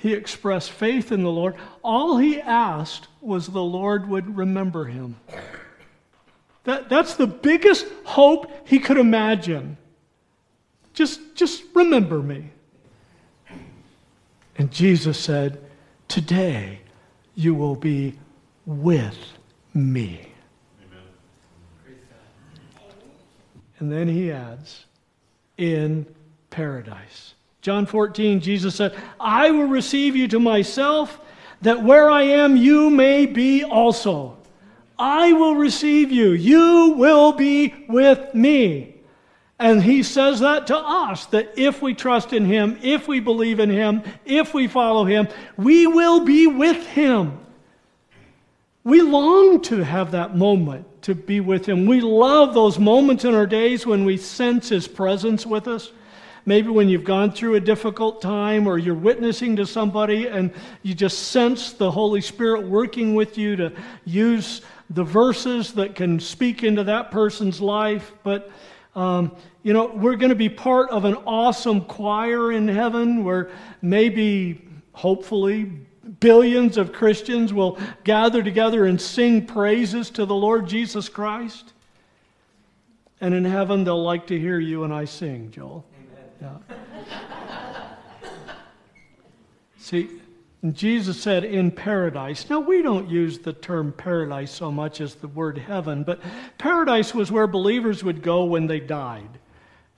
He 0.00 0.12
expressed 0.12 0.70
faith 0.70 1.10
in 1.10 1.24
the 1.24 1.30
Lord. 1.30 1.56
All 1.82 2.18
he 2.18 2.40
asked 2.40 3.08
was 3.20 3.48
the 3.48 3.62
Lord 3.62 4.08
would 4.08 4.36
remember 4.36 4.84
him. 4.84 5.16
That, 6.64 6.88
that's 6.88 7.14
the 7.14 7.26
biggest 7.26 7.86
hope 8.04 8.68
he 8.68 8.78
could 8.78 8.96
imagine. 8.96 9.76
Just, 10.94 11.34
just 11.34 11.64
remember 11.74 12.22
me. 12.22 12.50
And 14.56 14.70
Jesus 14.70 15.18
said, 15.18 15.60
Today 16.06 16.80
you 17.34 17.54
will 17.54 17.76
be 17.76 18.18
with 18.66 19.18
me. 19.74 20.32
And 23.80 23.90
then 23.90 24.06
he 24.06 24.30
adds, 24.30 24.86
In 25.56 26.06
paradise. 26.50 27.34
John 27.68 27.84
14, 27.84 28.40
Jesus 28.40 28.74
said, 28.76 28.96
I 29.20 29.50
will 29.50 29.66
receive 29.66 30.16
you 30.16 30.26
to 30.28 30.40
myself, 30.40 31.20
that 31.60 31.84
where 31.84 32.10
I 32.10 32.22
am, 32.22 32.56
you 32.56 32.88
may 32.88 33.26
be 33.26 33.62
also. 33.62 34.38
I 34.98 35.34
will 35.34 35.54
receive 35.54 36.10
you. 36.10 36.30
You 36.30 36.94
will 36.96 37.32
be 37.32 37.84
with 37.86 38.32
me. 38.32 38.94
And 39.58 39.82
he 39.82 40.02
says 40.02 40.40
that 40.40 40.68
to 40.68 40.78
us 40.78 41.26
that 41.26 41.58
if 41.58 41.82
we 41.82 41.92
trust 41.92 42.32
in 42.32 42.46
him, 42.46 42.78
if 42.82 43.06
we 43.06 43.20
believe 43.20 43.60
in 43.60 43.68
him, 43.68 44.02
if 44.24 44.54
we 44.54 44.66
follow 44.66 45.04
him, 45.04 45.28
we 45.58 45.86
will 45.86 46.20
be 46.20 46.46
with 46.46 46.86
him. 46.86 47.38
We 48.82 49.02
long 49.02 49.60
to 49.64 49.84
have 49.84 50.12
that 50.12 50.34
moment 50.34 51.02
to 51.02 51.14
be 51.14 51.40
with 51.40 51.66
him. 51.66 51.84
We 51.84 52.00
love 52.00 52.54
those 52.54 52.78
moments 52.78 53.26
in 53.26 53.34
our 53.34 53.46
days 53.46 53.86
when 53.86 54.06
we 54.06 54.16
sense 54.16 54.70
his 54.70 54.88
presence 54.88 55.44
with 55.44 55.68
us. 55.68 55.92
Maybe 56.48 56.70
when 56.70 56.88
you've 56.88 57.04
gone 57.04 57.32
through 57.32 57.56
a 57.56 57.60
difficult 57.60 58.22
time 58.22 58.66
or 58.66 58.78
you're 58.78 58.94
witnessing 58.94 59.56
to 59.56 59.66
somebody 59.66 60.28
and 60.28 60.50
you 60.82 60.94
just 60.94 61.24
sense 61.24 61.74
the 61.74 61.90
Holy 61.90 62.22
Spirit 62.22 62.66
working 62.66 63.14
with 63.14 63.36
you 63.36 63.54
to 63.56 63.74
use 64.06 64.62
the 64.88 65.04
verses 65.04 65.74
that 65.74 65.94
can 65.94 66.18
speak 66.18 66.64
into 66.64 66.84
that 66.84 67.10
person's 67.10 67.60
life. 67.60 68.14
But 68.22 68.50
um, 68.94 69.36
you 69.62 69.74
know, 69.74 69.92
we're 69.94 70.16
going 70.16 70.30
to 70.30 70.34
be 70.34 70.48
part 70.48 70.88
of 70.88 71.04
an 71.04 71.16
awesome 71.26 71.82
choir 71.82 72.50
in 72.50 72.66
heaven 72.66 73.24
where 73.24 73.50
maybe, 73.82 74.66
hopefully, 74.92 75.70
billions 76.18 76.78
of 76.78 76.94
Christians 76.94 77.52
will 77.52 77.78
gather 78.04 78.42
together 78.42 78.86
and 78.86 78.98
sing 78.98 79.44
praises 79.44 80.08
to 80.12 80.24
the 80.24 80.34
Lord 80.34 80.66
Jesus 80.66 81.10
Christ. 81.10 81.74
And 83.20 83.34
in 83.34 83.44
heaven, 83.44 83.84
they'll 83.84 84.02
like 84.02 84.28
to 84.28 84.40
hear 84.40 84.58
you 84.58 84.84
and 84.84 84.94
I 84.94 85.04
sing, 85.04 85.50
Joel. 85.50 85.84
Yeah. 86.40 86.56
See, 89.78 90.08
Jesus 90.72 91.20
said, 91.20 91.44
in 91.44 91.70
paradise. 91.70 92.50
Now, 92.50 92.60
we 92.60 92.82
don't 92.82 93.08
use 93.08 93.38
the 93.38 93.52
term 93.52 93.92
paradise 93.92 94.50
so 94.50 94.72
much 94.72 95.00
as 95.00 95.14
the 95.14 95.28
word 95.28 95.56
heaven, 95.56 96.02
but 96.02 96.20
paradise 96.58 97.14
was 97.14 97.30
where 97.30 97.46
believers 97.46 98.02
would 98.02 98.22
go 98.22 98.44
when 98.44 98.66
they 98.66 98.80
died. 98.80 99.38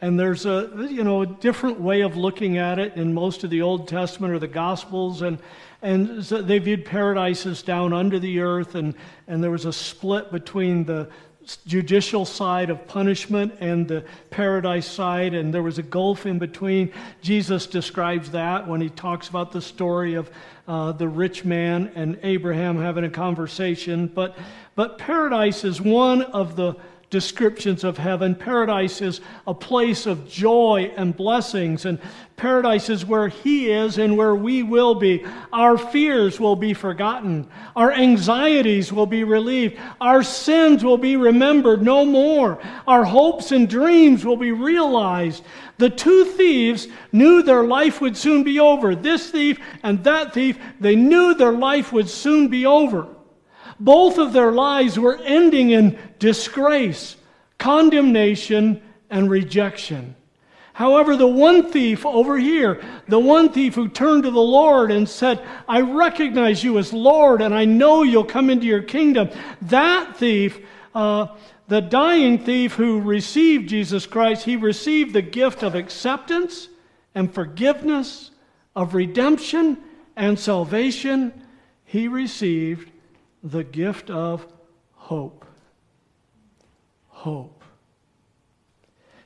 And 0.03 0.19
there's 0.19 0.47
a 0.47 0.89
you 0.91 1.05
know 1.05 1.23
a 1.23 1.27
different 1.27 1.79
way 1.79 2.01
of 2.01 2.17
looking 2.17 2.57
at 2.57 2.79
it 2.79 2.97
in 2.97 3.13
most 3.13 3.45
of 3.45 3.51
the 3.51 3.61
Old 3.61 3.87
Testament 3.87 4.33
or 4.33 4.39
the 4.39 4.49
Gospels, 4.49 5.21
and 5.21 5.39
and 5.83 6.25
so 6.25 6.41
they 6.41 6.59
viewed 6.59 6.87
paradise 6.87 7.45
as 7.45 7.61
down 7.61 7.93
under 7.93 8.19
the 8.19 8.41
earth, 8.41 8.75
and 8.75 8.95
and 9.29 9.45
there 9.45 9.51
was 9.51 9.67
a 9.67 9.73
split 9.75 10.33
between 10.33 10.85
the 10.85 11.11
judicial 11.67 12.25
side 12.25 12.71
of 12.71 12.87
punishment 12.87 13.55
and 13.61 13.89
the 13.89 14.05
paradise 14.31 14.87
side, 14.87 15.35
and 15.35 15.53
there 15.53 15.63
was 15.63 15.79
a 15.79 15.83
gulf 15.83 16.27
in 16.27 16.39
between. 16.39 16.93
Jesus 17.23 17.67
describes 17.67 18.31
that 18.33 18.69
when 18.69 18.81
he 18.81 18.91
talks 18.91 19.29
about 19.29 19.53
the 19.53 19.61
story 19.61 20.15
of 20.15 20.31
uh, 20.69 20.93
the 20.93 21.09
rich 21.09 21.45
man 21.45 21.91
and 21.95 22.19
Abraham 22.23 22.81
having 22.81 23.05
a 23.05 23.11
conversation. 23.11 24.07
But, 24.07 24.39
but 24.77 24.99
paradise 24.99 25.65
is 25.65 25.81
one 25.81 26.23
of 26.23 26.57
the 26.57 26.77
descriptions 27.11 27.83
of 27.83 27.99
heaven. 27.99 28.37
Paradise 28.37 29.01
is 29.01 29.21
a 29.47 29.53
place 29.53 30.07
of 30.07 30.29
joy 30.29 30.93
and 30.97 31.17
blessings, 31.17 31.85
and 31.85 31.99
paradise 32.37 32.89
is 32.89 33.05
where 33.05 33.27
He 33.27 33.71
is 33.71 33.99
and 33.99 34.17
where 34.17 34.35
we 34.35 34.63
will 34.63 34.95
be. 34.95 35.25
Our 35.53 35.77
fears 35.77 36.39
will 36.39 36.55
be 36.55 36.73
forgotten, 36.73 37.49
our 37.75 37.93
anxieties 37.93 38.93
will 38.93 39.07
be 39.07 39.25
relieved, 39.25 39.77
our 40.01 40.23
sins 40.23 40.85
will 40.85 40.99
be 40.99 41.17
remembered 41.17 41.83
no 41.83 42.05
more, 42.05 42.61
our 42.87 43.05
hopes 43.05 43.51
and 43.51 43.69
dreams 43.69 44.25
will 44.25 44.37
be 44.37 44.53
realized. 44.53 45.45
The 45.79 45.91
two 45.91 46.25
thieves 46.25 46.87
knew 47.11 47.43
their 47.43 47.65
life 47.65 48.01
would 48.01 48.17
soon 48.17 48.45
be 48.45 48.61
over. 48.61 48.95
This 48.95 49.31
thief 49.31 49.59
and 49.83 50.05
that 50.05 50.33
thief, 50.33 50.59
they 50.79 50.95
knew 50.95 51.35
their 51.35 51.53
life 51.53 51.93
would 51.93 52.09
soon 52.09 52.49
be 52.49 52.67
over. 52.67 53.09
Both 53.81 54.19
of 54.19 54.33
their 54.33 54.53
lives 54.53 54.99
were 54.99 55.19
ending 55.25 55.71
in 55.71 55.99
disgrace, 56.19 57.17
condemnation, 57.59 58.83
and 59.09 59.31
rejection. 59.31 60.15
However, 60.73 61.17
the 61.17 61.27
one 61.27 61.71
thief 61.71 62.07
over 62.07 62.39
here, 62.39 62.81
the 63.09 63.19
one 63.19 63.51
thief 63.51 63.75
who 63.75 63.89
turned 63.89 64.23
to 64.23 64.31
the 64.31 64.41
Lord 64.41 64.91
and 64.91 65.09
said, 65.09 65.45
I 65.69 65.81
recognize 65.81 66.63
you 66.63 66.79
as 66.79 66.93
Lord 66.93 67.43
and 67.43 67.55
I 67.55 67.65
know 67.65 68.03
you'll 68.03 68.25
come 68.25 68.49
into 68.49 68.67
your 68.67 68.83
kingdom, 68.83 69.31
that 69.63 70.17
thief, 70.17 70.59
uh, 70.95 71.29
the 71.69 71.81
dying 71.81 72.39
thief 72.39 72.75
who 72.75 73.01
received 73.01 73.69
Jesus 73.69 74.07
Christ, 74.07 74.45
he 74.45 74.57
received 74.57 75.13
the 75.13 75.23
gift 75.23 75.63
of 75.63 75.75
acceptance 75.75 76.69
and 77.15 77.33
forgiveness, 77.33 78.31
of 78.75 78.95
redemption 78.95 79.79
and 80.17 80.39
salvation. 80.39 81.33
He 81.85 82.09
received 82.09 82.91
the 83.43 83.65
gift 83.65 84.11
of 84.11 84.47
hope. 84.95 85.45
Hope. 87.09 87.63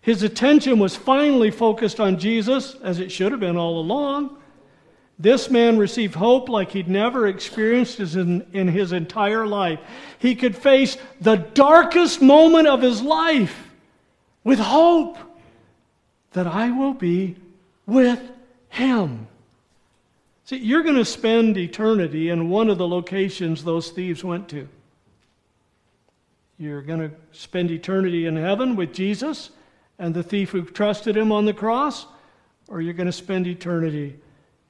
His 0.00 0.22
attention 0.22 0.78
was 0.78 0.96
finally 0.96 1.50
focused 1.50 1.98
on 1.98 2.18
Jesus, 2.18 2.74
as 2.82 2.98
it 2.98 3.10
should 3.10 3.32
have 3.32 3.40
been 3.40 3.56
all 3.56 3.78
along. 3.80 4.36
This 5.18 5.48
man 5.48 5.78
received 5.78 6.14
hope 6.14 6.48
like 6.48 6.72
he'd 6.72 6.88
never 6.88 7.28
experienced 7.28 8.00
in, 8.00 8.44
in 8.52 8.68
his 8.68 8.92
entire 8.92 9.46
life. 9.46 9.78
He 10.18 10.34
could 10.34 10.56
face 10.56 10.96
the 11.20 11.36
darkest 11.36 12.20
moment 12.20 12.66
of 12.66 12.82
his 12.82 13.00
life 13.00 13.70
with 14.42 14.58
hope 14.58 15.16
that 16.32 16.46
I 16.46 16.70
will 16.72 16.94
be 16.94 17.36
with 17.86 18.20
him. 18.68 19.28
See, 20.44 20.58
you're 20.58 20.82
going 20.82 20.96
to 20.96 21.04
spend 21.04 21.56
eternity 21.56 22.28
in 22.28 22.50
one 22.50 22.68
of 22.68 22.76
the 22.76 22.86
locations 22.86 23.64
those 23.64 23.90
thieves 23.90 24.22
went 24.22 24.48
to. 24.50 24.68
You're 26.58 26.82
going 26.82 27.00
to 27.00 27.10
spend 27.32 27.70
eternity 27.70 28.26
in 28.26 28.36
heaven 28.36 28.76
with 28.76 28.92
Jesus 28.92 29.50
and 29.98 30.14
the 30.14 30.22
thief 30.22 30.50
who 30.50 30.62
trusted 30.62 31.16
him 31.16 31.32
on 31.32 31.46
the 31.46 31.54
cross, 31.54 32.06
or 32.68 32.80
you're 32.80 32.94
going 32.94 33.06
to 33.06 33.12
spend 33.12 33.46
eternity 33.46 34.18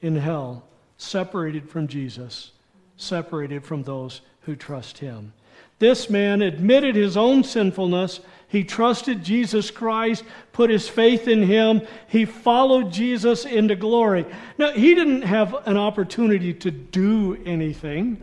in 0.01 0.17
hell, 0.17 0.65
separated 0.97 1.69
from 1.69 1.89
Jesus, 1.89 2.53
separated 2.97 3.65
from 3.65 3.83
those 3.83 4.21
who 4.43 4.55
trust 4.55 4.99
him. 4.99 5.33
This 5.79 6.09
man 6.09 6.41
admitted 6.41 6.95
his 6.95 7.17
own 7.17 7.43
sinfulness. 7.43 8.21
He 8.55 8.63
trusted 8.63 9.25
Jesus 9.25 9.73
Christ, 9.73 10.23
put 10.53 10.71
his 10.71 10.89
faith 10.89 11.27
in 11.27 11.43
him. 11.43 11.83
He 12.07 12.25
followed 12.25 12.93
Jesus 12.93 13.45
into 13.47 13.75
glory. 13.75 14.27
Now, 14.59 14.71
he 14.71 14.95
didn't 14.95 15.23
have 15.23 15.67
an 15.67 15.77
opportunity 15.77 16.55
to 16.55 16.71
do 16.71 17.37
anything. 17.45 18.23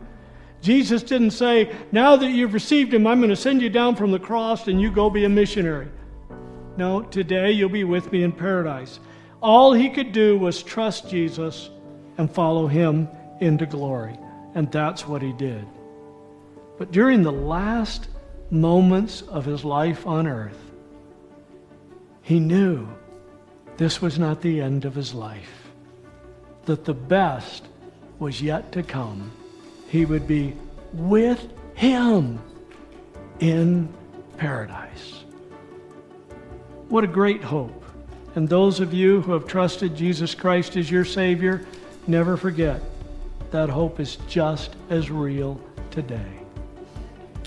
Jesus 0.62 1.02
didn't 1.02 1.32
say, 1.32 1.70
Now 1.92 2.16
that 2.16 2.30
you've 2.30 2.54
received 2.54 2.94
him, 2.94 3.06
I'm 3.06 3.18
going 3.18 3.28
to 3.28 3.36
send 3.36 3.60
you 3.60 3.68
down 3.68 3.94
from 3.94 4.10
the 4.10 4.18
cross 4.18 4.68
and 4.68 4.80
you 4.80 4.90
go 4.90 5.10
be 5.10 5.26
a 5.26 5.28
missionary. 5.28 5.88
No, 6.78 7.02
today 7.02 7.50
you'll 7.50 7.68
be 7.68 7.84
with 7.84 8.10
me 8.10 8.22
in 8.22 8.32
paradise. 8.32 9.00
All 9.42 9.74
he 9.74 9.90
could 9.90 10.12
do 10.12 10.38
was 10.38 10.62
trust 10.62 11.10
Jesus 11.10 11.68
and 12.16 12.34
follow 12.34 12.66
him 12.66 13.06
into 13.42 13.66
glory. 13.66 14.18
And 14.54 14.72
that's 14.72 15.06
what 15.06 15.20
he 15.20 15.34
did. 15.34 15.66
But 16.78 16.90
during 16.90 17.22
the 17.22 17.32
last 17.32 18.08
moments 18.52 19.22
of 19.22 19.46
his 19.46 19.64
life 19.64 20.06
on 20.06 20.26
earth, 20.26 20.58
he 22.20 22.38
knew 22.38 22.86
this 23.78 24.00
was 24.00 24.18
not 24.18 24.42
the 24.42 24.60
end 24.60 24.84
of 24.84 24.94
his 24.94 25.14
life, 25.14 25.70
that 26.66 26.84
the 26.84 26.94
best 26.94 27.64
was 28.18 28.42
yet 28.42 28.70
to 28.72 28.82
come. 28.82 29.32
He 29.88 30.04
would 30.04 30.28
be 30.28 30.54
with 30.92 31.44
him 31.74 32.38
in 33.40 33.92
paradise. 34.36 35.24
What 36.88 37.04
a 37.04 37.08
great 37.08 37.42
hope. 37.42 37.82
And 38.34 38.48
those 38.48 38.80
of 38.80 38.94
you 38.94 39.22
who 39.22 39.32
have 39.32 39.46
trusted 39.46 39.96
Jesus 39.96 40.34
Christ 40.34 40.76
as 40.76 40.90
your 40.90 41.04
Savior, 41.04 41.66
never 42.06 42.36
forget 42.36 42.82
that 43.50 43.68
hope 43.68 43.98
is 43.98 44.16
just 44.28 44.76
as 44.90 45.10
real 45.10 45.60
today. 45.90 46.41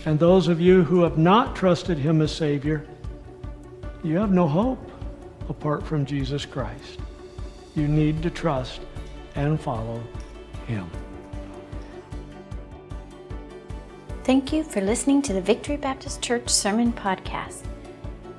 And 0.05 0.19
those 0.19 0.47
of 0.47 0.61
you 0.61 0.83
who 0.83 1.01
have 1.01 1.17
not 1.17 1.55
trusted 1.55 1.97
Him 1.97 2.21
as 2.21 2.31
Savior, 2.31 2.85
you 4.03 4.17
have 4.17 4.31
no 4.31 4.47
hope 4.47 4.91
apart 5.49 5.85
from 5.85 6.05
Jesus 6.05 6.45
Christ. 6.45 6.99
You 7.75 7.87
need 7.87 8.21
to 8.21 8.29
trust 8.29 8.81
and 9.33 9.59
follow 9.59 10.01
Him. 10.67 10.89
Thank 14.23 14.53
you 14.53 14.63
for 14.63 14.81
listening 14.81 15.21
to 15.23 15.33
the 15.33 15.41
Victory 15.41 15.77
Baptist 15.77 16.21
Church 16.21 16.49
Sermon 16.49 16.93
Podcast. 16.93 17.63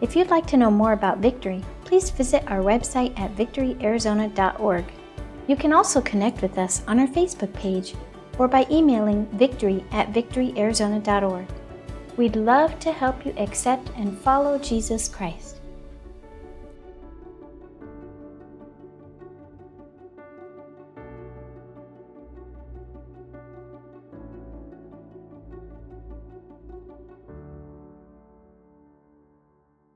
If 0.00 0.14
you'd 0.14 0.30
like 0.30 0.46
to 0.48 0.56
know 0.56 0.70
more 0.70 0.92
about 0.92 1.18
Victory, 1.18 1.64
please 1.84 2.10
visit 2.10 2.42
our 2.48 2.60
website 2.60 3.18
at 3.18 3.34
victoryarizona.org. 3.34 4.84
You 5.46 5.56
can 5.56 5.72
also 5.72 6.00
connect 6.00 6.42
with 6.42 6.58
us 6.58 6.82
on 6.88 6.98
our 6.98 7.06
Facebook 7.06 7.52
page 7.52 7.94
or 8.38 8.48
by 8.48 8.66
emailing 8.70 9.26
victory 9.32 9.84
at 9.92 10.12
victoryarizona.org. 10.12 11.46
We'd 12.16 12.36
love 12.36 12.78
to 12.80 12.92
help 12.92 13.26
you 13.26 13.34
accept 13.36 13.90
and 13.96 14.18
follow 14.18 14.58
Jesus 14.58 15.08
Christ. 15.08 15.55